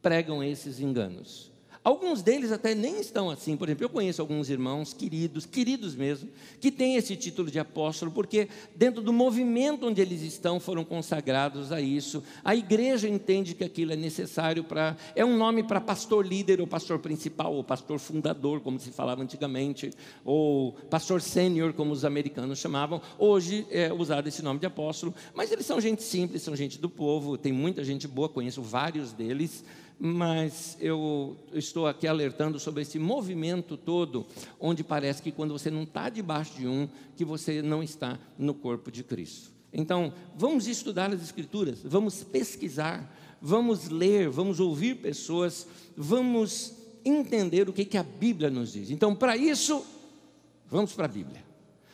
[0.00, 1.49] pregam esses enganos.
[1.82, 3.56] Alguns deles até nem estão assim.
[3.56, 6.28] Por exemplo, eu conheço alguns irmãos queridos, queridos mesmo,
[6.60, 11.72] que têm esse título de apóstolo, porque dentro do movimento onde eles estão foram consagrados
[11.72, 12.22] a isso.
[12.44, 14.94] A igreja entende que aquilo é necessário para.
[15.16, 19.22] É um nome para pastor líder, ou pastor principal, ou pastor fundador, como se falava
[19.22, 19.90] antigamente,
[20.22, 23.00] ou pastor sênior, como os americanos chamavam.
[23.18, 26.90] Hoje é usado esse nome de apóstolo, mas eles são gente simples, são gente do
[26.90, 29.64] povo, tem muita gente boa, conheço vários deles
[30.02, 34.26] mas eu estou aqui alertando sobre esse movimento todo,
[34.58, 38.54] onde parece que quando você não está debaixo de um, que você não está no
[38.54, 39.50] corpo de Cristo.
[39.70, 46.72] Então, vamos estudar as Escrituras, vamos pesquisar, vamos ler, vamos ouvir pessoas, vamos
[47.04, 48.90] entender o que, que a Bíblia nos diz.
[48.90, 49.84] Então, para isso,
[50.66, 51.44] vamos para a Bíblia.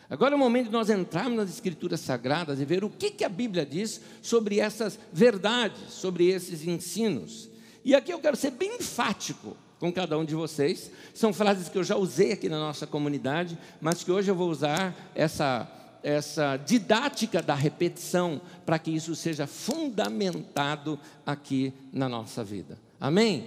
[0.08, 3.24] Agora é o momento de nós entrarmos nas Escrituras Sagradas e ver o que, que
[3.24, 7.55] a Bíblia diz sobre essas verdades, sobre esses ensinos.
[7.86, 10.90] E aqui eu quero ser bem enfático com cada um de vocês.
[11.14, 14.50] São frases que eu já usei aqui na nossa comunidade, mas que hoje eu vou
[14.50, 15.70] usar essa,
[16.02, 22.76] essa didática da repetição para que isso seja fundamentado aqui na nossa vida.
[23.00, 23.46] Amém?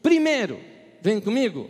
[0.00, 0.60] Primeiro,
[1.00, 1.68] vem comigo.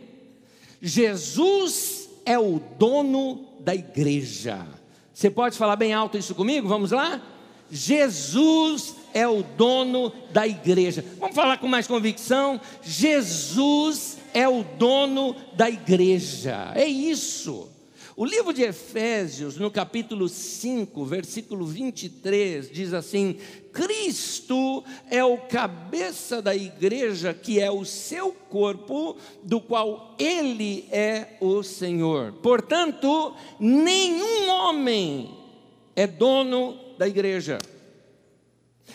[0.83, 4.67] Jesus é o dono da igreja.
[5.15, 6.69] Você pode falar bem alto isso comigo?
[6.69, 7.23] Vamos lá?
[7.75, 11.03] Jesus é o dono da igreja.
[11.19, 12.61] Vamos falar com mais convicção?
[12.83, 16.71] Jesus é o dono da igreja.
[16.75, 17.73] É isso.
[18.15, 23.39] O livro de Efésios, no capítulo 5, versículo 23, diz assim:
[23.73, 31.39] Cristo é o cabeça da igreja, que é o seu corpo, do qual ele é
[31.41, 32.33] o Senhor.
[32.43, 35.31] Portanto, nenhum homem
[35.97, 37.59] é dono da igreja.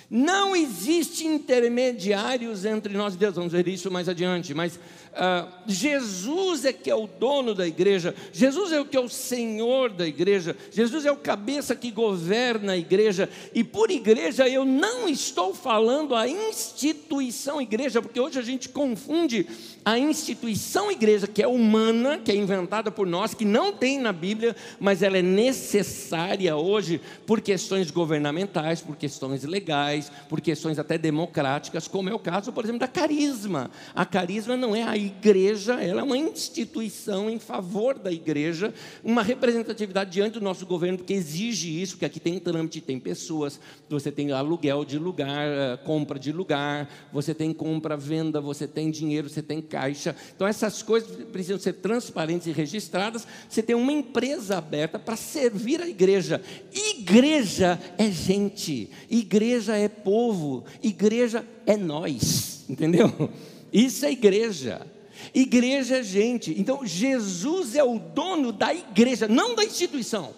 [0.10, 4.80] Não existe intermediários entre nós e Deus, vamos ver isso mais adiante, mas
[5.18, 9.10] Uh, Jesus é que é o dono da igreja, Jesus é o que é o
[9.10, 14.64] Senhor da igreja, Jesus é o cabeça que governa a igreja, e por igreja eu
[14.64, 19.48] não estou falando a instituição igreja, porque hoje a gente confunde
[19.84, 24.12] a instituição igreja, que é humana, que é inventada por nós, que não tem na
[24.12, 30.98] Bíblia, mas ela é necessária hoje por questões governamentais, por questões legais, por questões até
[30.98, 33.72] democráticas, como é o caso, por exemplo, da carisma.
[33.96, 39.24] A carisma não é a igreja, ela é uma instituição em favor da igreja, uma
[39.24, 44.12] representatividade diante do nosso governo, porque exige isso, porque aqui tem trâmite, tem pessoas, você
[44.12, 49.30] tem aluguel de lugar, eh, compra de lugar, você tem compra, venda, você tem dinheiro,
[49.30, 50.16] você tem caixa.
[50.36, 53.28] Então essas coisas precisam ser transparentes e registradas.
[53.50, 56.42] Você tem uma empresa aberta para servir a igreja.
[56.74, 63.30] Igreja é gente, igreja é povo, igreja é nós, entendeu?
[63.72, 64.86] Isso é igreja.
[65.34, 66.54] Igreja é gente.
[66.60, 70.34] Então, Jesus é o dono da igreja, não da instituição.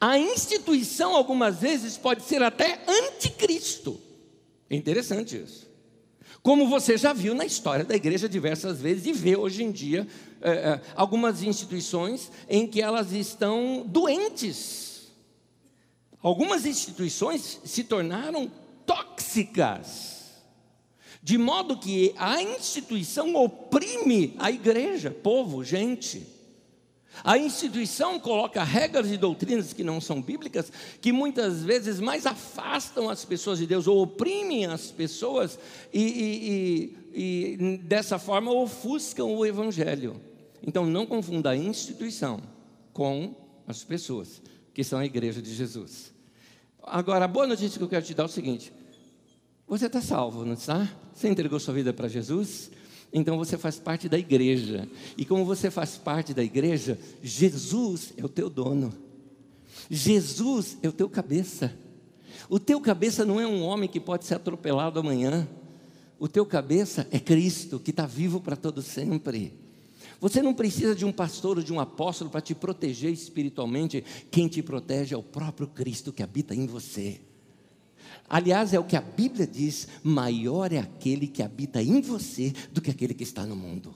[0.00, 4.00] A instituição, algumas vezes, pode ser até anticristo.
[4.68, 5.66] É interessante isso.
[6.42, 10.06] Como você já viu na história da igreja diversas vezes e vê hoje em dia
[10.40, 15.08] é, algumas instituições em que elas estão doentes.
[16.22, 18.50] Algumas instituições se tornaram
[18.84, 20.15] tóxicas
[21.26, 26.24] de modo que a instituição oprime a igreja, povo, gente.
[27.24, 33.10] A instituição coloca regras e doutrinas que não são bíblicas, que muitas vezes mais afastam
[33.10, 35.58] as pessoas de Deus, ou oprimem as pessoas
[35.92, 40.20] e, e, e, e dessa forma ofuscam o Evangelho.
[40.64, 42.40] Então não confunda a instituição
[42.92, 43.34] com
[43.66, 44.40] as pessoas,
[44.72, 46.14] que são a igreja de Jesus.
[46.84, 48.72] Agora, a boa notícia que eu quero te dar é o seguinte:
[49.66, 50.88] você está salvo, não está?
[51.14, 52.70] Você entregou sua vida para Jesus?
[53.12, 54.88] Então você faz parte da igreja.
[55.16, 58.92] E como você faz parte da igreja, Jesus é o teu dono.
[59.90, 61.76] Jesus é o teu cabeça.
[62.48, 65.48] O teu cabeça não é um homem que pode ser atropelado amanhã.
[66.18, 69.52] O teu cabeça é Cristo, que está vivo para todo sempre.
[70.20, 74.02] Você não precisa de um pastor ou de um apóstolo para te proteger espiritualmente.
[74.30, 77.20] Quem te protege é o próprio Cristo que habita em você.
[78.28, 82.80] Aliás, é o que a Bíblia diz: maior é aquele que habita em você do
[82.80, 83.94] que aquele que está no mundo.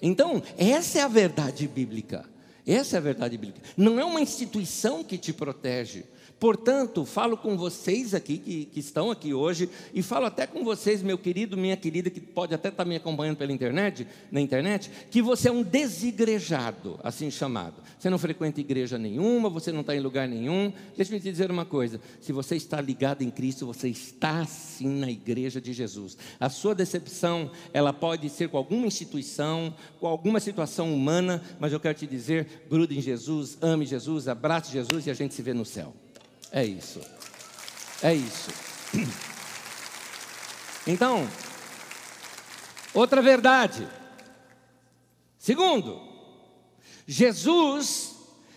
[0.00, 2.31] Então, essa é a verdade bíblica.
[2.66, 3.68] Essa é a verdade bíblica.
[3.76, 6.04] Não é uma instituição que te protege.
[6.42, 11.00] Portanto, falo com vocês aqui que, que, estão aqui hoje e falo até com vocês,
[11.00, 15.22] meu querido, minha querida, que pode até estar me acompanhando pela internet, na internet, que
[15.22, 17.80] você é um desigrejado, assim chamado.
[17.96, 20.72] Você não frequenta igreja nenhuma, você não está em lugar nenhum.
[20.96, 24.88] Deixa eu te dizer uma coisa: se você está ligado em Cristo, você está sim
[24.88, 26.18] na igreja de Jesus.
[26.40, 31.78] A sua decepção, ela pode ser com alguma instituição, com alguma situação humana, mas eu
[31.78, 35.52] quero te dizer: grude em Jesus, ame Jesus, abrace Jesus e a gente se vê
[35.52, 35.94] no céu.
[36.50, 37.00] É isso.
[38.02, 38.50] É isso.
[40.84, 41.28] Então,
[42.92, 43.86] outra verdade.
[45.38, 46.00] Segundo,
[47.06, 48.16] Jesus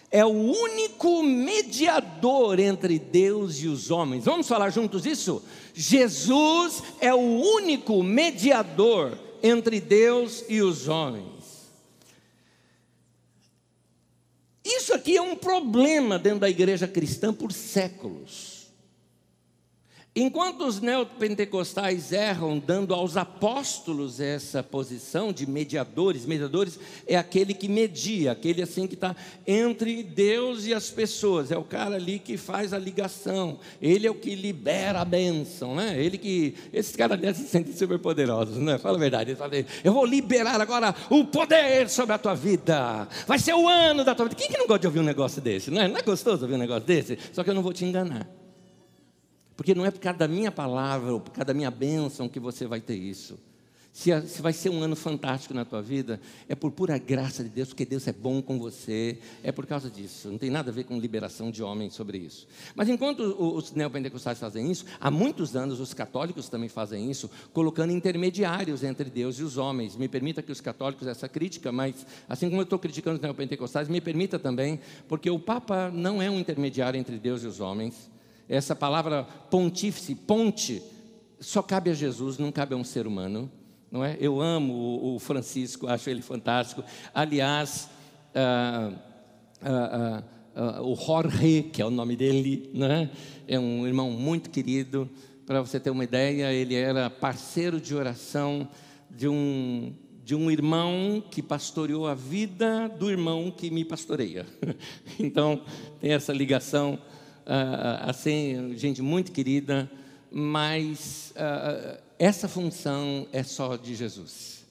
[0.10, 4.25] é o único mediador entre Deus e os homens.
[4.25, 5.43] Vamos falar juntos isso?
[5.73, 11.35] Jesus é o único mediador entre Deus e os homens.
[14.65, 18.55] Isso aqui é um problema dentro da igreja cristã por séculos.
[20.17, 27.67] Enquanto os neopentecostais erram dando aos apóstolos essa posição de mediadores, mediadores é aquele que
[27.67, 29.13] media, aquele assim que está
[29.45, 34.10] entre Deus e as pessoas, é o cara ali que faz a ligação, ele é
[34.10, 36.01] o que libera a bênção, né?
[36.01, 38.78] Ele que, esses caras ali se sentem super poderosos, né?
[38.78, 39.51] Fala a verdade, ele fala,
[39.84, 44.15] eu vou liberar agora o poder sobre a tua vida, vai ser o ano da
[44.15, 44.38] tua vida.
[44.38, 45.69] Quem que não gosta de ouvir um negócio desse?
[45.69, 47.19] Não é, não é gostoso ouvir um negócio desse?
[47.34, 48.44] Só que eu não vou te enganar.
[49.56, 52.39] Porque não é por causa da minha palavra ou por causa da minha bênção que
[52.39, 53.38] você vai ter isso.
[53.96, 57.50] Se, se vai ser um ano fantástico na tua vida, é por pura graça de
[57.50, 60.28] Deus, porque Deus é bom com você, é por causa disso.
[60.28, 62.46] Não tem nada a ver com liberação de homens sobre isso.
[62.76, 67.94] Mas enquanto os neopentecostais fazem isso, há muitos anos os católicos também fazem isso, colocando
[67.94, 69.96] intermediários entre Deus e os homens.
[69.96, 73.88] Me permita que os católicos essa crítica, mas assim como eu estou criticando os neopentecostais,
[73.88, 78.13] me permita também, porque o Papa não é um intermediário entre Deus e os homens.
[78.47, 80.81] Essa palavra pontífice, ponte,
[81.39, 83.51] só cabe a Jesus, não cabe a um ser humano.
[83.91, 84.17] Não é?
[84.19, 86.84] Eu amo o Francisco, acho ele fantástico.
[87.13, 87.89] Aliás,
[88.34, 88.91] ah,
[89.62, 90.23] ah,
[90.55, 93.10] ah, o Jorge, que é o nome dele, né?
[93.47, 95.10] é um irmão muito querido.
[95.45, 98.67] Para você ter uma ideia, ele era parceiro de oração
[99.10, 104.45] de um, de um irmão que pastoreou a vida do irmão que me pastoreia.
[105.19, 105.62] Então,
[106.01, 106.99] tem essa ligação
[107.45, 109.89] uh, assim, gente muito querida,
[110.31, 114.65] mas uh, essa função é só de Jesus.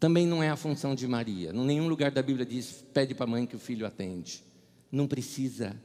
[0.00, 1.50] Também não é a função de Maria.
[1.50, 4.42] Em nenhum lugar da Bíblia diz: pede para a mãe que o filho atende.
[4.90, 5.76] Não precisa,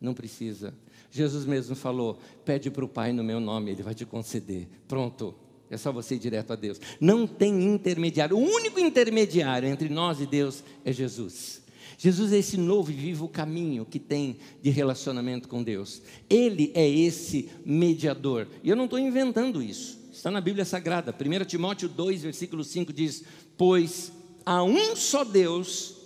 [0.00, 0.74] não precisa.
[1.10, 4.66] Jesus mesmo falou: pede para o Pai no meu nome, ele vai te conceder.
[4.88, 5.34] Pronto,
[5.68, 6.80] é só você ir direto a Deus.
[7.00, 8.36] Não tem intermediário.
[8.36, 11.59] O único intermediário entre nós e Deus é Jesus.
[12.02, 16.00] Jesus é esse novo e vivo caminho que tem de relacionamento com Deus.
[16.30, 18.48] Ele é esse mediador.
[18.64, 19.98] E eu não estou inventando isso.
[20.10, 21.14] Está na Bíblia Sagrada.
[21.14, 23.22] 1 Timóteo 2, versículo 5 diz:
[23.54, 24.10] Pois
[24.46, 25.96] há um só Deus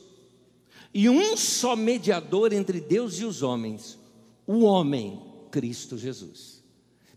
[0.92, 3.96] e um só mediador entre Deus e os homens,
[4.48, 6.60] o homem, Cristo Jesus.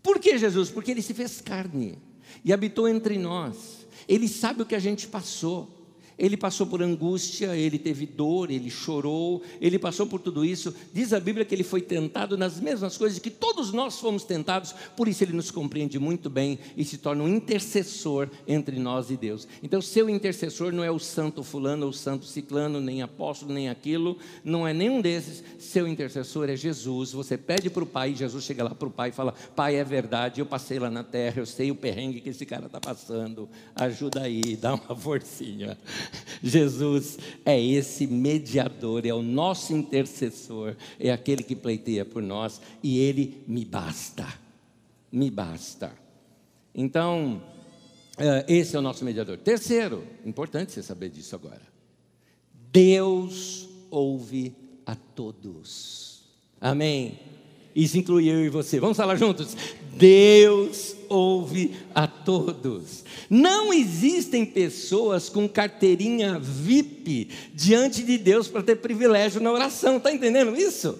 [0.00, 0.70] Por que Jesus?
[0.70, 1.98] Porque ele se fez carne
[2.44, 3.88] e habitou entre nós.
[4.06, 5.77] Ele sabe o que a gente passou.
[6.18, 10.74] Ele passou por angústia, ele teve dor, ele chorou, ele passou por tudo isso.
[10.92, 14.74] Diz a Bíblia que ele foi tentado nas mesmas coisas que todos nós fomos tentados,
[14.96, 19.16] por isso ele nos compreende muito bem e se torna um intercessor entre nós e
[19.16, 19.46] Deus.
[19.62, 23.68] Então, seu intercessor não é o santo fulano ou o santo ciclano, nem apóstolo, nem
[23.68, 25.44] aquilo, não é nenhum desses.
[25.58, 27.12] Seu intercessor é Jesus.
[27.12, 29.84] Você pede para o Pai, Jesus chega lá para o Pai e fala: Pai, é
[29.84, 33.48] verdade, eu passei lá na terra, eu sei o perrengue que esse cara está passando,
[33.74, 35.78] ajuda aí, dá uma forcinha.
[36.42, 42.98] Jesus é esse mediador, é o nosso intercessor, é aquele que pleiteia por nós e
[42.98, 44.26] ele me basta.
[45.10, 45.92] Me basta.
[46.74, 47.42] Então,
[48.18, 49.38] eh, esse é o nosso mediador.
[49.38, 51.62] Terceiro, importante você saber disso agora.
[52.70, 54.54] Deus ouve
[54.84, 56.22] a todos.
[56.60, 57.18] Amém.
[57.74, 58.80] Isso inclui eu e você.
[58.80, 59.56] Vamos falar juntos?
[59.96, 63.04] Deus ouve a todos.
[63.28, 69.96] Não existem pessoas com carteirinha VIP diante de Deus para ter privilégio na oração.
[69.96, 70.98] Está entendendo isso?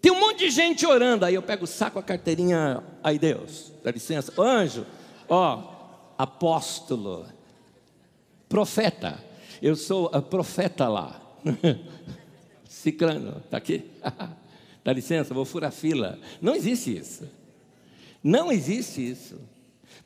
[0.00, 1.24] Tem um monte de gente orando.
[1.24, 2.82] Aí eu pego o saco, a carteirinha.
[3.02, 4.32] Aí Deus, dá licença.
[4.40, 4.84] Anjo,
[5.28, 5.62] ó,
[6.18, 7.26] apóstolo,
[8.48, 9.22] profeta.
[9.60, 11.20] Eu sou profeta lá.
[12.68, 13.84] Ciclano, está aqui?
[14.84, 16.18] Dá licença, vou furar fila.
[16.40, 17.28] Não existe isso.
[18.22, 19.40] Não existe isso.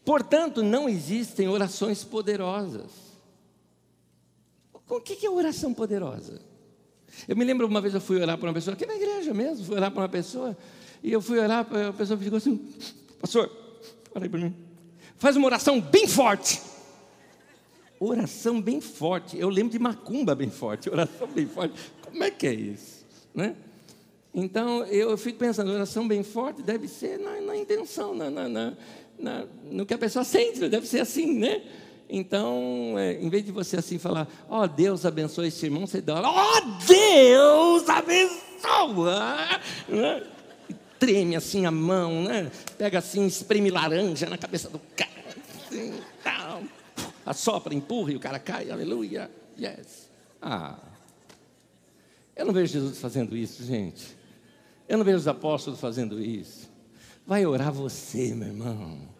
[0.04, 2.90] Portanto, não existem orações poderosas.
[4.88, 6.40] O que é oração poderosa?
[7.26, 9.64] Eu me lembro uma vez eu fui orar para uma pessoa, aqui na igreja mesmo,
[9.64, 10.56] fui orar para uma pessoa,
[11.02, 12.56] e eu fui orar, a pessoa ficou assim,
[13.20, 13.50] pastor,
[14.14, 14.54] olha para mim,
[15.16, 16.60] faz uma oração bem forte.
[17.98, 19.38] Oração bem forte.
[19.38, 21.74] Eu lembro de macumba bem forte, oração bem forte.
[22.02, 23.06] Como é que é isso?
[23.34, 23.56] Né?
[24.38, 28.74] Então eu fico pensando, oração bem forte deve ser na, na intenção, na, na,
[29.18, 31.62] na, no que a pessoa sente, deve ser assim, né?
[32.08, 36.02] Então, é, em vez de você assim falar, ó oh, Deus abençoe esse irmão, você
[36.02, 39.58] dá, ó oh, Deus abençoa,
[39.88, 40.22] né?
[40.98, 42.50] treme assim a mão, né?
[42.76, 45.10] Pega assim, espreme laranja na cabeça do cara,
[45.66, 46.62] assim, tal.
[47.24, 50.10] assopra, empurra e o cara cai, aleluia, yes.
[50.42, 50.78] Ah,
[52.36, 54.15] eu não vejo Jesus fazendo isso, gente.
[54.88, 56.68] Eu não vejo os apóstolos fazendo isso.
[57.26, 59.16] Vai orar você, meu irmão.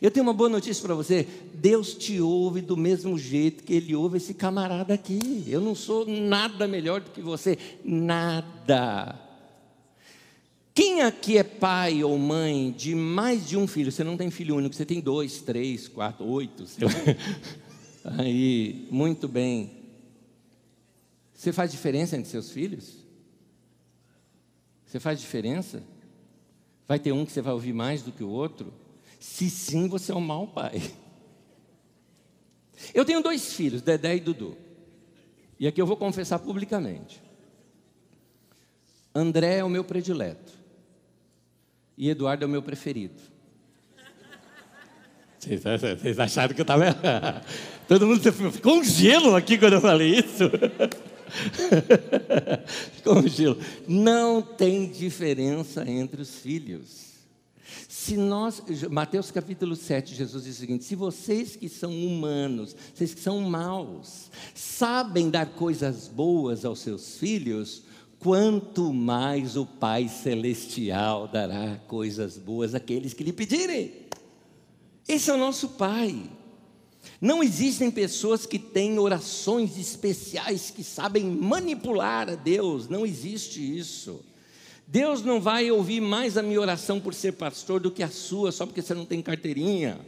[0.00, 3.94] Eu tenho uma boa notícia para você: Deus te ouve do mesmo jeito que Ele
[3.94, 5.44] ouve esse camarada aqui.
[5.46, 9.18] Eu não sou nada melhor do que você, nada.
[10.74, 13.90] Quem aqui é pai ou mãe de mais de um filho?
[13.90, 16.64] Você não tem filho único, você tem dois, três, quatro, oito.
[18.16, 19.72] Aí, muito bem.
[21.34, 22.97] Você faz diferença entre seus filhos?
[24.88, 25.82] Você faz diferença?
[26.86, 28.72] Vai ter um que você vai ouvir mais do que o outro?
[29.20, 30.80] Se sim, você é um mau pai.
[32.94, 34.56] Eu tenho dois filhos, Dedé e Dudu.
[35.60, 37.22] E aqui eu vou confessar publicamente.
[39.14, 40.52] André é o meu predileto.
[41.96, 43.20] E Eduardo é o meu preferido.
[45.38, 46.96] Vocês, acharam que eu estava.
[47.86, 48.20] Todo mundo
[48.50, 50.50] ficou um gelo aqui quando eu falei isso.
[52.94, 53.56] ficou um gelo.
[53.86, 57.06] Não tem diferença entre os filhos.
[57.88, 63.14] Se nós, Mateus capítulo 7, Jesus diz o seguinte: se vocês que são humanos, vocês
[63.14, 67.84] que são maus, sabem dar coisas boas aos seus filhos,
[68.18, 74.07] quanto mais o Pai Celestial dará coisas boas àqueles que lhe pedirem.
[75.08, 76.30] Esse é o nosso Pai.
[77.20, 84.20] Não existem pessoas que têm orações especiais que sabem manipular a Deus, não existe isso.
[84.86, 88.52] Deus não vai ouvir mais a minha oração por ser pastor do que a sua,
[88.52, 89.98] só porque você não tem carteirinha.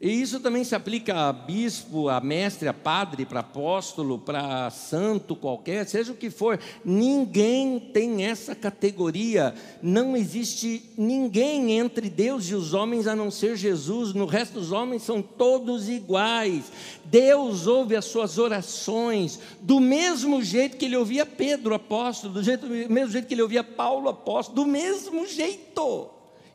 [0.00, 5.36] E isso também se aplica a bispo, a mestre, a padre, para apóstolo, para santo
[5.36, 6.58] qualquer, seja o que for.
[6.82, 9.54] Ninguém tem essa categoria.
[9.82, 14.14] Não existe ninguém entre Deus e os homens a não ser Jesus.
[14.14, 16.72] No resto dos homens são todos iguais.
[17.04, 22.66] Deus ouve as suas orações do mesmo jeito que ele ouvia Pedro, apóstolo, do, jeito,
[22.66, 26.08] do mesmo jeito que ele ouvia Paulo, apóstolo, do mesmo jeito.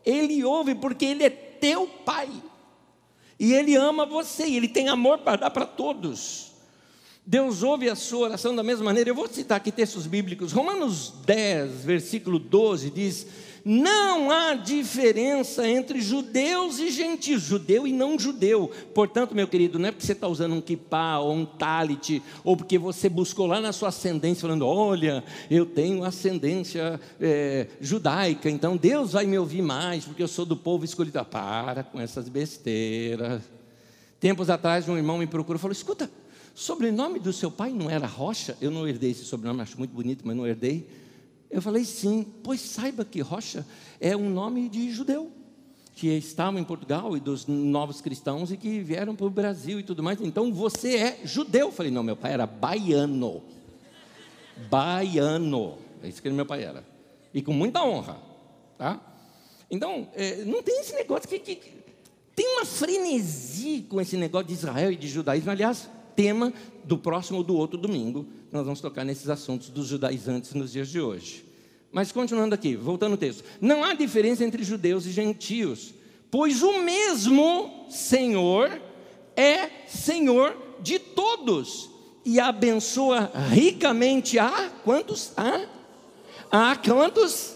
[0.04, 2.32] Ele ouve porque ele é teu pai.
[3.40, 6.52] E Ele ama você, e Ele tem amor para dar para todos.
[7.26, 9.10] Deus ouve a sua oração da mesma maneira.
[9.10, 10.52] Eu vou citar aqui textos bíblicos.
[10.52, 13.28] Romanos 10, versículo 12 diz:
[13.68, 18.70] não há diferença entre judeus e gentios, judeu e não judeu.
[18.94, 22.56] Portanto, meu querido, não é porque você está usando um kippah ou um talit, ou
[22.56, 28.78] porque você buscou lá na sua ascendência, falando: olha, eu tenho ascendência é, judaica, então
[28.78, 31.18] Deus vai me ouvir mais, porque eu sou do povo escolhido.
[31.18, 33.42] Ah, para com essas besteiras.
[34.20, 36.08] Tempos atrás, um irmão me procurou e falou: escuta,
[36.54, 38.56] sobrenome do seu pai não era Rocha?
[38.62, 40.88] Eu não herdei esse sobrenome, acho muito bonito, mas não herdei.
[41.56, 43.66] Eu falei, sim, pois saiba que Rocha
[44.02, 45.32] é um nome de judeu,
[45.96, 49.84] que estavam em Portugal e dos novos cristãos e que vieram para o Brasil e
[49.84, 50.20] tudo mais.
[50.20, 51.68] Então você é judeu.
[51.68, 53.42] Eu falei, não, meu pai era baiano.
[54.70, 55.78] Baiano.
[56.04, 56.86] É isso que meu pai era.
[57.34, 58.18] E com muita honra.
[58.78, 59.00] Tá?
[59.72, 61.62] Então, é, não tem esse negócio que, que.
[62.36, 65.52] Tem uma frenesi com esse negócio de Israel e de judaísmo.
[65.52, 66.52] Aliás, tema
[66.84, 70.90] do próximo ou do outro domingo, nós vamos tocar nesses assuntos dos judaizantes nos dias
[70.90, 71.45] de hoje.
[71.92, 73.44] Mas continuando aqui, voltando ao texto.
[73.62, 75.94] Não há diferença entre judeus e gentios,
[76.30, 78.82] pois o mesmo Senhor
[79.36, 81.90] é Senhor de todos
[82.26, 85.32] e abençoa ricamente a quantos?
[85.38, 85.66] A,
[86.52, 87.55] a quantos?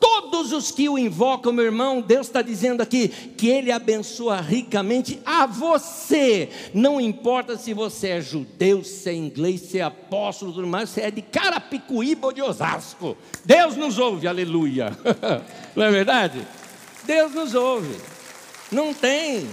[0.00, 5.20] Todos os que o invocam, meu irmão, Deus está dizendo aqui que Ele abençoa ricamente
[5.24, 6.48] a você.
[6.72, 11.00] Não importa se você é judeu, se é inglês, se é apóstolo, tudo mais, se
[11.00, 13.16] é de Carapicuíba ou de Osasco.
[13.44, 14.96] Deus nos ouve, aleluia.
[15.74, 16.46] Não é verdade?
[17.04, 17.96] Deus nos ouve.
[18.70, 19.48] Não tem.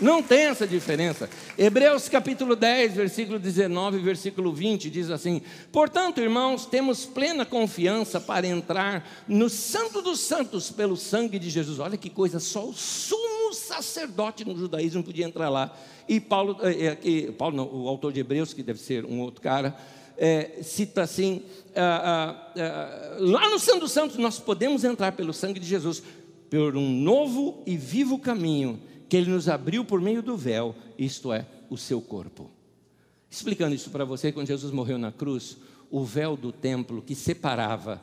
[0.00, 1.28] Não tem essa diferença.
[1.56, 5.40] Hebreus capítulo 10, versículo 19 e versículo 20 diz assim:
[5.72, 11.78] Portanto, irmãos, temos plena confiança para entrar no Santo dos Santos pelo sangue de Jesus.
[11.78, 15.74] Olha que coisa, só o sumo sacerdote no judaísmo podia entrar lá.
[16.06, 19.40] E Paulo, é, é, Paulo não, o autor de Hebreus, que deve ser um outro
[19.40, 19.74] cara,
[20.18, 21.42] é, cita assim:
[21.74, 26.02] ah, ah, ah, lá no Santo dos Santos nós podemos entrar pelo sangue de Jesus,
[26.50, 28.78] por um novo e vivo caminho
[29.08, 32.50] que ele nos abriu por meio do véu, isto é, o seu corpo.
[33.30, 35.58] Explicando isso para você, quando Jesus morreu na cruz,
[35.90, 38.00] o véu do templo que separava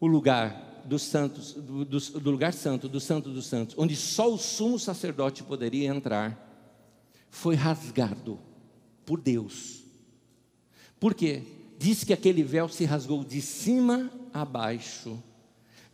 [0.00, 4.32] o lugar dos santos, do, do, do lugar santo, do santo dos santos, onde só
[4.32, 6.50] o sumo sacerdote poderia entrar,
[7.30, 8.38] foi rasgado
[9.06, 9.82] por Deus.
[10.98, 11.42] Por quê?
[11.78, 15.20] Diz que aquele véu se rasgou de cima a baixo.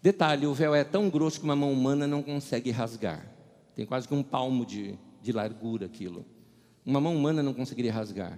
[0.03, 3.38] Detalhe: o véu é tão grosso que uma mão humana não consegue rasgar.
[3.79, 6.26] Tem quase que um palmo de, de largura aquilo.
[6.85, 8.37] Uma mão humana não conseguiria rasgar.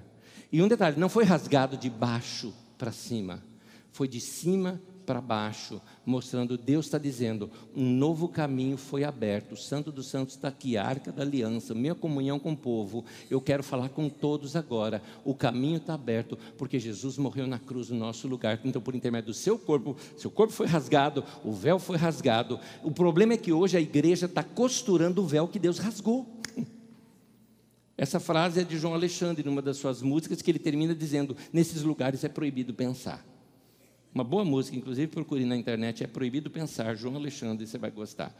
[0.52, 3.42] E um detalhe: não foi rasgado de baixo para cima,
[3.90, 9.52] foi de cima para baixo, mostrando Deus está dizendo: um novo caminho foi aberto.
[9.52, 13.04] O Santo dos Santos está aqui, a arca da aliança, minha comunhão com o povo.
[13.30, 15.02] Eu quero falar com todos agora.
[15.24, 18.60] O caminho está aberto, porque Jesus morreu na cruz no nosso lugar.
[18.64, 22.58] Então, por intermédio do seu corpo, seu corpo foi rasgado, o véu foi rasgado.
[22.82, 26.26] O problema é que hoje a igreja está costurando o véu que Deus rasgou.
[28.00, 31.82] Essa frase é de João Alexandre, numa das suas músicas, que ele termina dizendo: Nesses
[31.82, 33.29] lugares é proibido pensar.
[34.12, 38.34] Uma boa música, inclusive procure na internet, é Proibido Pensar, João Alexandre, você vai gostar.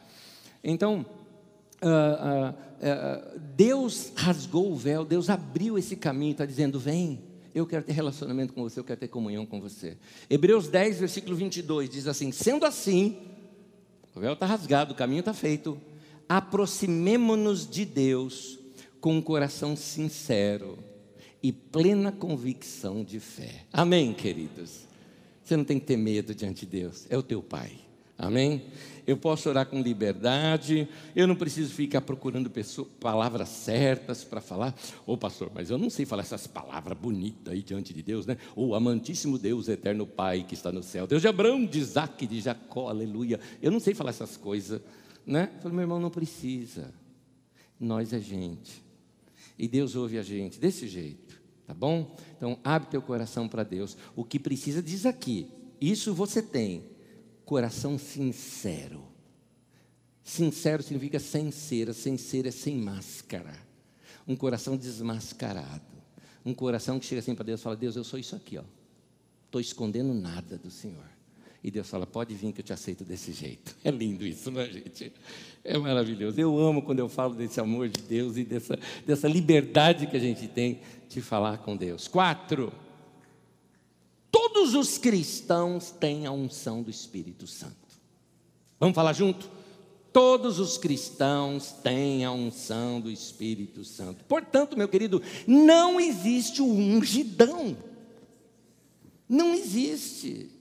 [0.64, 1.06] Então,
[1.80, 7.20] uh, uh, uh, Deus rasgou o véu, Deus abriu esse caminho, está dizendo: vem,
[7.54, 9.96] eu quero ter relacionamento com você, eu quero ter comunhão com você.
[10.28, 13.16] Hebreus 10, versículo 22 diz assim: sendo assim,
[14.14, 15.80] o véu está rasgado, o caminho está feito,
[16.28, 18.58] aproximemo-nos de Deus
[19.00, 20.78] com um coração sincero
[21.40, 23.66] e plena convicção de fé.
[23.72, 24.89] Amém, queridos?
[25.50, 27.72] Você não tem que ter medo diante de Deus, é o teu Pai.
[28.16, 28.66] Amém?
[29.04, 34.72] Eu posso orar com liberdade, eu não preciso ficar procurando pessoas, palavras certas para falar.
[35.04, 38.26] Ô oh, pastor, mas eu não sei falar essas palavras bonitas aí diante de Deus,
[38.26, 38.36] né?
[38.54, 42.28] O oh, amantíssimo Deus, eterno Pai que está no céu, Deus de Abraão, de Isaac,
[42.28, 43.40] de Jacó, aleluia.
[43.60, 44.80] Eu não sei falar essas coisas,
[45.26, 45.50] né?
[45.56, 46.94] Eu falei, meu irmão, não precisa.
[47.80, 48.84] Nós é gente.
[49.58, 51.39] E Deus ouve a gente desse jeito.
[51.70, 52.16] Tá bom?
[52.36, 53.96] Então, abre teu coração para Deus.
[54.16, 55.46] O que precisa, diz aqui.
[55.80, 56.82] Isso você tem.
[57.44, 59.04] Coração sincero.
[60.24, 61.92] Sincero significa sem cera.
[61.92, 63.54] Sem cera é sem máscara.
[64.26, 65.84] Um coração desmascarado.
[66.44, 68.64] Um coração que chega assim para Deus e fala: Deus, eu sou isso aqui, ó.
[69.46, 71.08] Estou escondendo nada do Senhor.
[71.62, 73.76] E Deus fala: pode vir que eu te aceito desse jeito.
[73.84, 75.12] É lindo isso, não é, gente?
[75.62, 76.40] É maravilhoso.
[76.40, 80.20] Eu amo quando eu falo desse amor de Deus e dessa, dessa liberdade que a
[80.20, 82.08] gente tem de falar com Deus.
[82.08, 82.72] Quatro.
[84.30, 87.74] Todos os cristãos têm a unção do Espírito Santo.
[88.78, 89.50] Vamos falar junto?
[90.12, 94.24] Todos os cristãos têm a unção do Espírito Santo.
[94.24, 97.76] Portanto, meu querido, não existe o ungidão.
[99.28, 100.59] Não existe.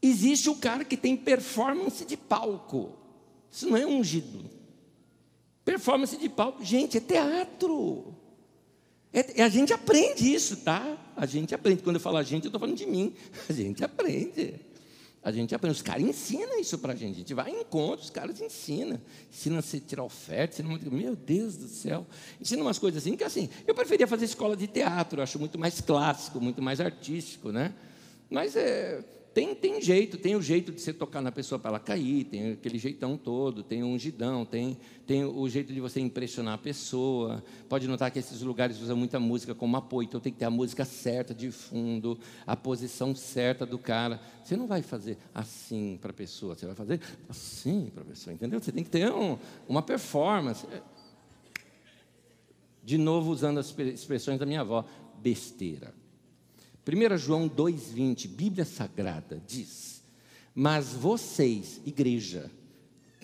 [0.00, 2.96] Existe o cara que tem performance de palco.
[3.50, 4.48] Isso não é ungido.
[5.64, 8.14] Performance de palco, gente, é teatro.
[9.12, 10.96] É, a gente aprende isso, tá?
[11.16, 11.82] A gente aprende.
[11.82, 13.12] Quando eu falo a gente, eu estou falando de mim.
[13.48, 14.54] A gente aprende.
[15.22, 15.76] A gente aprende.
[15.76, 17.16] Os caras ensinam isso para a gente.
[17.16, 19.00] A gente vai em encontro, os caras ensinam.
[19.30, 20.62] Ensinam a se tirar oferta.
[20.62, 20.78] Ensinam...
[20.92, 22.06] Meu Deus do céu.
[22.40, 25.18] Ensinam umas coisas assim que, assim, eu preferia fazer escola de teatro.
[25.18, 27.74] Eu acho muito mais clássico, muito mais artístico, né?
[28.30, 29.02] Mas é
[29.38, 32.54] tem, tem jeito, tem o jeito de você tocar na pessoa para ela cair, tem
[32.54, 34.76] aquele jeitão todo, tem o ungidão, tem,
[35.06, 37.44] tem o jeito de você impressionar a pessoa.
[37.68, 40.50] Pode notar que esses lugares usam muita música como apoio, então tem que ter a
[40.50, 44.20] música certa de fundo, a posição certa do cara.
[44.42, 48.34] Você não vai fazer assim para a pessoa, você vai fazer assim para a pessoa,
[48.34, 48.60] entendeu?
[48.60, 50.66] Você tem que ter um, uma performance.
[52.82, 54.84] De novo, usando as expressões da minha avó,
[55.22, 55.94] besteira.
[56.88, 60.02] 1 João 2,20, Bíblia Sagrada, diz:
[60.54, 62.50] Mas vocês, igreja,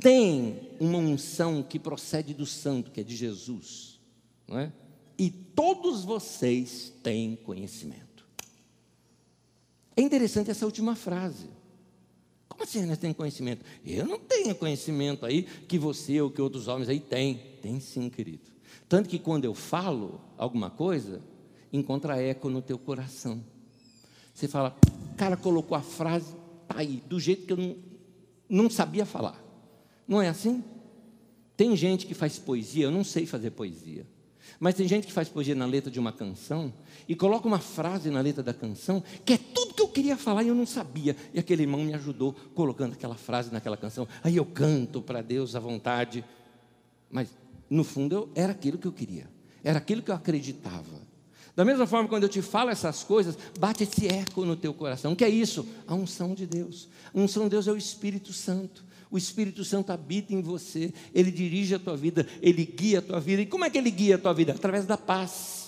[0.02, 3.98] têm uma unção que procede do santo, que é de Jesus,
[4.46, 4.70] não é?
[5.18, 8.26] E todos vocês têm conhecimento.
[9.96, 11.48] É interessante essa última frase.
[12.48, 13.64] Como assim nós temos conhecimento?
[13.84, 17.40] Eu não tenho conhecimento aí que você ou que outros homens aí têm.
[17.62, 18.50] Tem sim, querido.
[18.88, 21.22] Tanto que quando eu falo alguma coisa,
[21.72, 23.42] encontra eco no teu coração.
[24.34, 24.76] Você fala,
[25.12, 26.34] o cara colocou a frase,
[26.66, 27.76] tá aí, do jeito que eu não,
[28.48, 29.40] não sabia falar.
[30.06, 30.62] Não é assim?
[31.56, 34.04] Tem gente que faz poesia, eu não sei fazer poesia.
[34.58, 36.72] Mas tem gente que faz poesia na letra de uma canção
[37.08, 40.42] e coloca uma frase na letra da canção que é tudo que eu queria falar
[40.42, 41.16] e eu não sabia.
[41.32, 44.06] E aquele irmão me ajudou colocando aquela frase naquela canção.
[44.22, 46.24] Aí eu canto para Deus à vontade.
[47.10, 47.28] Mas
[47.70, 49.28] no fundo eu, era aquilo que eu queria,
[49.62, 51.13] era aquilo que eu acreditava.
[51.56, 55.12] Da mesma forma, quando eu te falo essas coisas, bate esse eco no teu coração.
[55.12, 55.66] O que é isso?
[55.86, 56.88] A unção de Deus.
[57.14, 58.84] A unção de Deus é o Espírito Santo.
[59.10, 63.20] O Espírito Santo habita em você, ele dirige a tua vida, ele guia a tua
[63.20, 63.42] vida.
[63.42, 64.52] E como é que ele guia a tua vida?
[64.52, 65.63] Através da paz.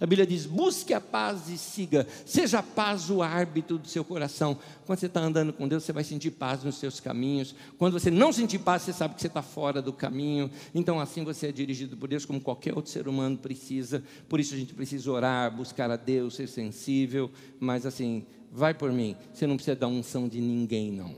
[0.00, 2.06] A Bíblia diz: busque a paz e siga.
[2.24, 4.58] Seja a paz o árbitro do seu coração.
[4.86, 7.54] Quando você está andando com Deus, você vai sentir paz nos seus caminhos.
[7.76, 10.50] Quando você não sentir paz, você sabe que você está fora do caminho.
[10.74, 14.02] Então, assim você é dirigido por Deus, como qualquer outro ser humano precisa.
[14.26, 17.30] Por isso a gente precisa orar, buscar a Deus, ser sensível.
[17.58, 19.14] Mas assim, vai por mim.
[19.34, 21.14] Você não precisa dar unção de ninguém, não.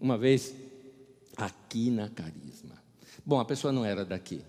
[0.00, 0.54] Uma vez,
[1.36, 2.82] aqui na Carisma.
[3.26, 4.42] Bom, a pessoa não era daqui.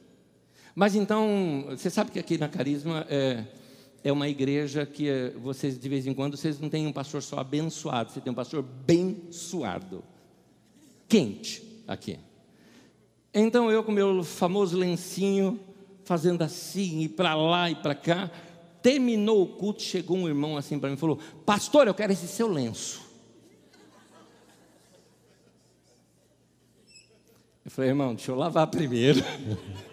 [0.79, 3.43] Mas então, você sabe que aqui na Carisma é,
[4.01, 7.21] é uma igreja que é, vocês, de vez em quando, vocês não têm um pastor
[7.21, 10.01] só abençoado, você tem um pastor bençoado.
[11.05, 12.17] Quente aqui.
[13.33, 15.59] Então eu com meu famoso lencinho,
[16.05, 18.31] fazendo assim, e para lá e para cá,
[18.81, 22.25] terminou o culto, chegou um irmão assim para mim e falou: Pastor, eu quero esse
[22.25, 23.01] seu lenço.
[27.65, 29.21] Eu falei, irmão, deixa eu lavar primeiro.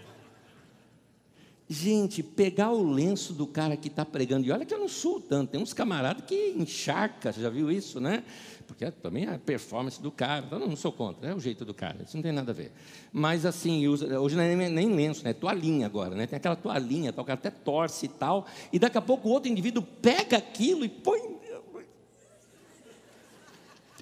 [1.68, 5.20] Gente, pegar o lenço do cara que está pregando, e olha que eu não sou
[5.20, 8.22] tanto, tem uns camaradas que encharca, você já viu isso, né?
[8.68, 11.74] Porque também é a performance do cara, então não sou contra, é o jeito do
[11.74, 12.70] cara, isso não tem nada a ver.
[13.12, 15.30] Mas assim, hoje não é nem lenço, né?
[15.30, 16.24] É toalhinha agora, né?
[16.26, 19.50] Tem aquela toalhinha, o cara até torce e tal, e daqui a pouco o outro
[19.50, 21.36] indivíduo pega aquilo e põe.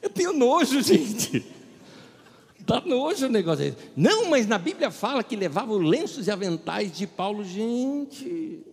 [0.03, 1.64] Eu tenho nojo, gente.
[2.67, 3.77] Dá nojo o negócio.
[3.95, 7.45] Não, mas na Bíblia fala que levava lenços e aventais de Paulo.
[7.45, 8.65] Gente,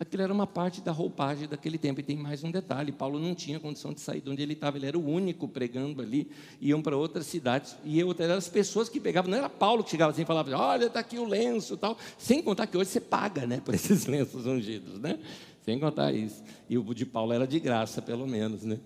[0.00, 2.00] aquilo era uma parte da roupagem daquele tempo.
[2.00, 4.76] E tem mais um detalhe: Paulo não tinha condição de sair de onde ele estava,
[4.76, 6.28] ele era o único pregando ali.
[6.60, 7.76] Iam para outras cidades.
[7.84, 10.50] E eu, eram as pessoas que pegavam, não era Paulo que chegava assim e falava:
[10.56, 11.96] Olha, está aqui o lenço tal.
[12.18, 15.20] Sem contar que hoje você paga né, por esses lenços ungidos, né?
[15.64, 16.42] Sem contar isso.
[16.68, 18.80] E o de Paulo era de graça, pelo menos, né?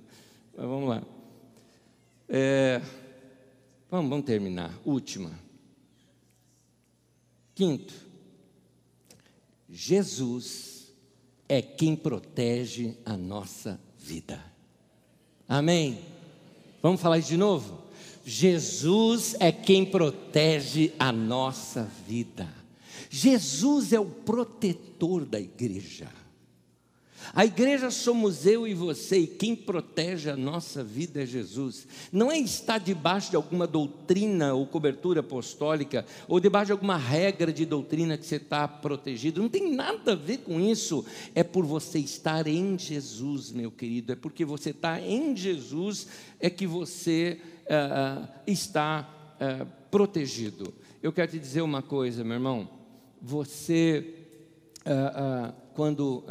[0.54, 1.02] Mas vamos lá.
[2.28, 2.82] É.
[3.90, 4.72] Vamos, vamos terminar.
[4.84, 5.30] Última.
[7.54, 7.92] Quinto,
[9.68, 10.92] Jesus
[11.48, 14.42] é quem protege a nossa vida.
[15.48, 16.00] Amém?
[16.80, 17.82] Vamos falar isso de novo?
[18.24, 22.48] Jesus é quem protege a nossa vida.
[23.10, 26.08] Jesus é o protetor da igreja.
[27.32, 31.86] A igreja somos eu e você, e quem protege a nossa vida é Jesus.
[32.10, 37.52] Não é estar debaixo de alguma doutrina ou cobertura apostólica, ou debaixo de alguma regra
[37.52, 39.42] de doutrina que você está protegido.
[39.42, 41.04] Não tem nada a ver com isso.
[41.34, 44.12] É por você estar em Jesus, meu querido.
[44.12, 46.08] É porque você está em Jesus
[46.40, 50.72] é que você uh, está uh, protegido.
[51.02, 52.68] Eu quero te dizer uma coisa, meu irmão.
[53.22, 54.14] Você,
[55.74, 56.24] quando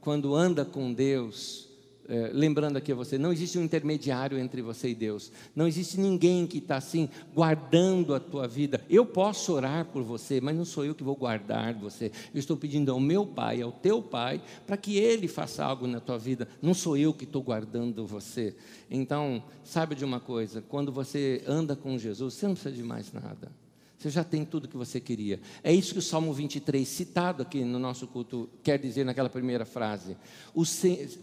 [0.00, 1.68] quando anda com Deus,
[2.08, 6.00] é, lembrando aqui a você, não existe um intermediário entre você e Deus, não existe
[6.00, 8.82] ninguém que está assim, guardando a tua vida.
[8.88, 12.10] Eu posso orar por você, mas não sou eu que vou guardar você.
[12.32, 16.00] Eu estou pedindo ao meu pai, ao teu pai, para que ele faça algo na
[16.00, 18.56] tua vida, não sou eu que estou guardando você.
[18.90, 23.12] Então, saiba de uma coisa: quando você anda com Jesus, você não precisa de mais
[23.12, 23.52] nada.
[23.98, 25.40] Você já tem tudo que você queria.
[25.62, 29.64] É isso que o Salmo 23, citado aqui no nosso culto, quer dizer naquela primeira
[29.64, 30.16] frase.
[30.54, 30.62] O,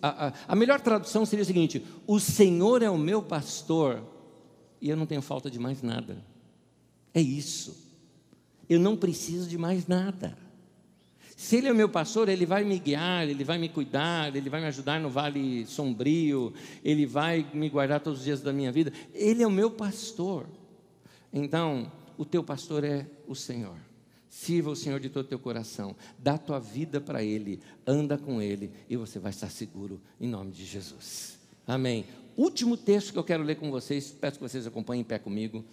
[0.01, 4.03] a, a, a melhor tradução seria o seguinte: O Senhor é o meu pastor
[4.81, 6.21] e eu não tenho falta de mais nada.
[7.13, 7.77] É isso.
[8.67, 10.37] Eu não preciso de mais nada.
[11.37, 14.49] Se Ele é o meu pastor, Ele vai me guiar, Ele vai me cuidar, Ele
[14.49, 16.53] vai me ajudar no vale sombrio,
[16.83, 18.91] Ele vai me guardar todos os dias da minha vida.
[19.13, 20.45] Ele é o meu pastor.
[21.31, 23.77] Então, o teu pastor é o Senhor.
[24.29, 28.41] Sirva o Senhor de todo o teu coração, dá tua vida para Ele, anda com
[28.41, 31.37] Ele e você vai estar seguro em nome de Jesus.
[31.65, 32.05] Amém.
[32.35, 35.63] Último texto que eu quero ler com vocês, peço que vocês acompanhem em pé comigo.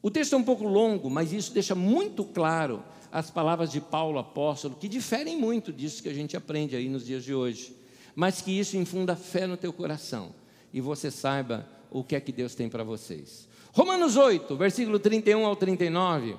[0.00, 4.18] O texto é um pouco longo, mas isso deixa muito claro as palavras de Paulo
[4.18, 7.74] apóstolo, que diferem muito disso que a gente aprende aí nos dias de hoje,
[8.14, 10.32] mas que isso infunda fé no teu coração
[10.72, 13.47] e você saiba o que é que Deus tem para vocês.
[13.78, 16.34] Romanos 8, versículo 31 ao 39.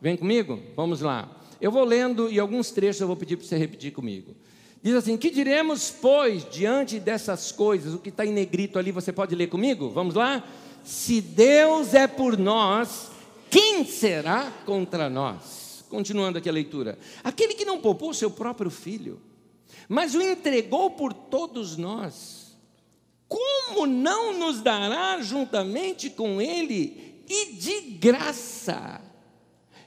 [0.00, 0.58] Vem comigo?
[0.74, 1.28] Vamos lá.
[1.60, 4.34] Eu vou lendo e alguns trechos eu vou pedir para você repetir comigo.
[4.82, 7.92] Diz assim: Que diremos, pois, diante dessas coisas?
[7.92, 9.90] O que está em negrito ali, você pode ler comigo?
[9.90, 10.42] Vamos lá?
[10.82, 13.10] Se Deus é por nós,
[13.50, 15.84] quem será contra nós?
[15.90, 16.98] Continuando aqui a leitura.
[17.22, 19.20] Aquele que não poupou seu próprio filho,
[19.86, 22.39] mas o entregou por todos nós,
[23.30, 29.00] como não nos dará juntamente com ele e de graça?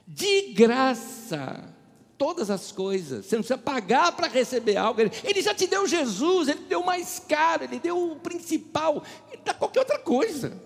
[0.08, 1.74] De graça
[2.16, 3.26] todas as coisas.
[3.26, 4.98] Você não precisa pagar para receber algo.
[5.00, 9.52] Ele, já te deu Jesus, ele deu mais caro, ele deu o principal, ele dá
[9.52, 10.58] qualquer outra coisa.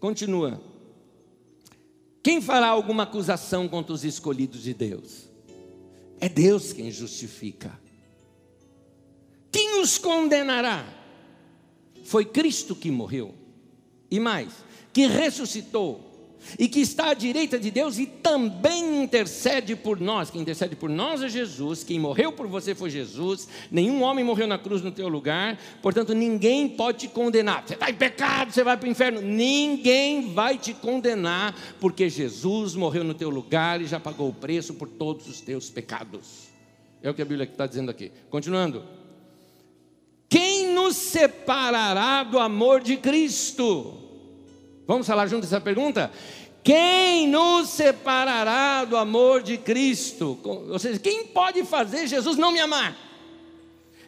[0.00, 0.58] Continua.
[2.22, 5.28] Quem fará alguma acusação contra os escolhidos de Deus?
[6.18, 7.78] É Deus quem justifica.
[9.52, 10.97] Quem os condenará?
[12.08, 13.34] Foi Cristo que morreu.
[14.10, 14.48] E mais,
[14.94, 16.08] que ressuscitou
[16.58, 20.30] e que está à direita de Deus e também intercede por nós.
[20.30, 23.46] Quem intercede por nós é Jesus, quem morreu por você foi Jesus.
[23.70, 27.64] Nenhum homem morreu na cruz no teu lugar, portanto, ninguém pode te condenar.
[27.66, 29.20] Você está em pecado, você vai para o inferno.
[29.20, 34.72] Ninguém vai te condenar, porque Jesus morreu no teu lugar e já pagou o preço
[34.72, 36.48] por todos os teus pecados.
[37.02, 38.10] É o que a Bíblia está dizendo aqui.
[38.30, 38.97] Continuando.
[40.28, 43.94] Quem nos separará do amor de Cristo?
[44.86, 46.10] Vamos falar junto essa pergunta?
[46.62, 50.38] Quem nos separará do amor de Cristo?
[50.44, 52.96] Ou seja, quem pode fazer Jesus não me amar?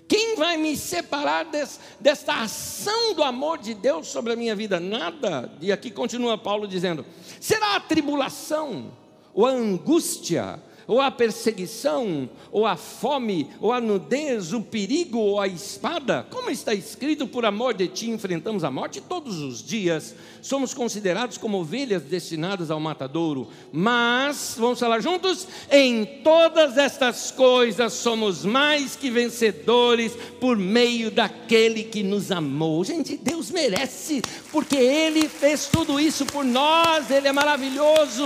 [0.06, 4.80] Quem vai me separar des, desta ação do amor de Deus sobre a minha vida?
[4.80, 5.52] Nada.
[5.60, 7.06] E aqui continua Paulo dizendo:
[7.40, 8.92] será a tribulação,
[9.32, 10.60] ou a angústia,
[10.90, 16.26] ou a perseguição, ou a fome, ou a nudez, o perigo, ou a espada?
[16.28, 21.38] Como está escrito, por amor de ti enfrentamos a morte todos os dias, somos considerados
[21.38, 28.96] como ovelhas destinadas ao matadouro, mas, vamos falar juntos, em todas estas coisas somos mais
[28.96, 32.82] que vencedores por meio daquele que nos amou.
[32.82, 34.20] Gente, Deus merece,
[34.50, 38.24] porque Ele fez tudo isso por nós, Ele é maravilhoso,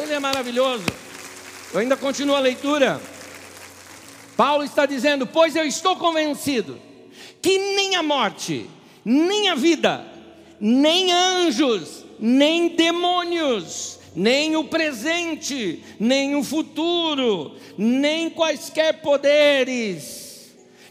[0.00, 0.84] Ele é maravilhoso.
[1.74, 3.00] Eu ainda continuo a leitura.
[4.36, 6.78] Paulo está dizendo: Pois eu estou convencido
[7.42, 8.70] que nem a morte,
[9.04, 10.06] nem a vida,
[10.60, 20.33] nem anjos, nem demônios, nem o presente, nem o futuro, nem quaisquer poderes,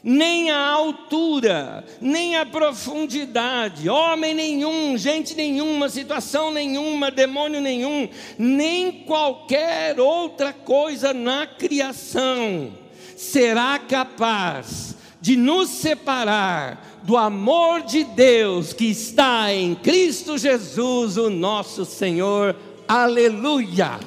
[0.03, 8.91] nem a altura, nem a profundidade, homem nenhum, gente nenhuma, situação nenhuma, demônio nenhum, nem
[8.91, 12.73] qualquer outra coisa na criação
[13.15, 21.29] será capaz de nos separar do amor de Deus que está em Cristo Jesus, o
[21.29, 22.53] nosso Senhor.
[22.85, 23.99] Aleluia!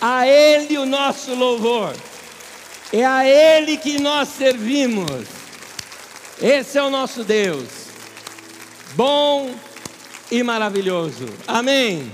[0.00, 1.94] A Ele o nosso louvor.
[2.92, 5.26] É a Ele que nós servimos.
[6.40, 7.66] Esse é o nosso Deus,
[8.94, 9.50] bom
[10.30, 11.26] e maravilhoso.
[11.46, 12.12] Amém.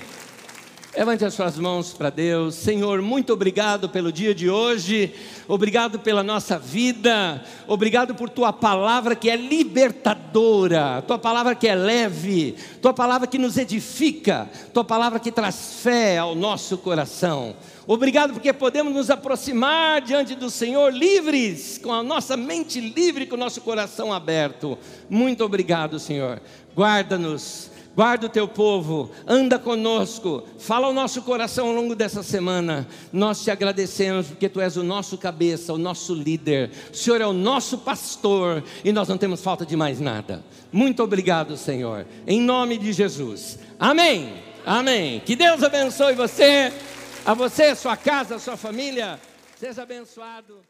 [0.96, 2.54] Levante as suas mãos para Deus.
[2.54, 5.14] Senhor, muito obrigado pelo dia de hoje.
[5.48, 7.42] Obrigado pela nossa vida.
[7.66, 13.38] Obrigado por tua palavra que é libertadora, tua palavra que é leve, tua palavra que
[13.38, 17.56] nos edifica, tua palavra que traz fé ao nosso coração.
[17.86, 23.34] Obrigado porque podemos nos aproximar diante do Senhor livres, com a nossa mente livre, com
[23.34, 24.78] o nosso coração aberto.
[25.10, 26.40] Muito obrigado, Senhor.
[26.74, 32.86] Guarda-nos guarda o teu povo, anda conosco, fala ao nosso coração ao longo dessa semana.
[33.12, 37.26] Nós te agradecemos porque tu és o nosso cabeça, o nosso líder, o Senhor é
[37.26, 40.42] o nosso pastor e nós não temos falta de mais nada.
[40.72, 43.58] Muito obrigado, Senhor, em nome de Jesus.
[43.78, 44.32] Amém.
[44.64, 45.20] Amém.
[45.24, 46.72] Que Deus abençoe você,
[47.24, 49.20] a você, sua casa, sua família.
[49.56, 50.60] Seja abençoado.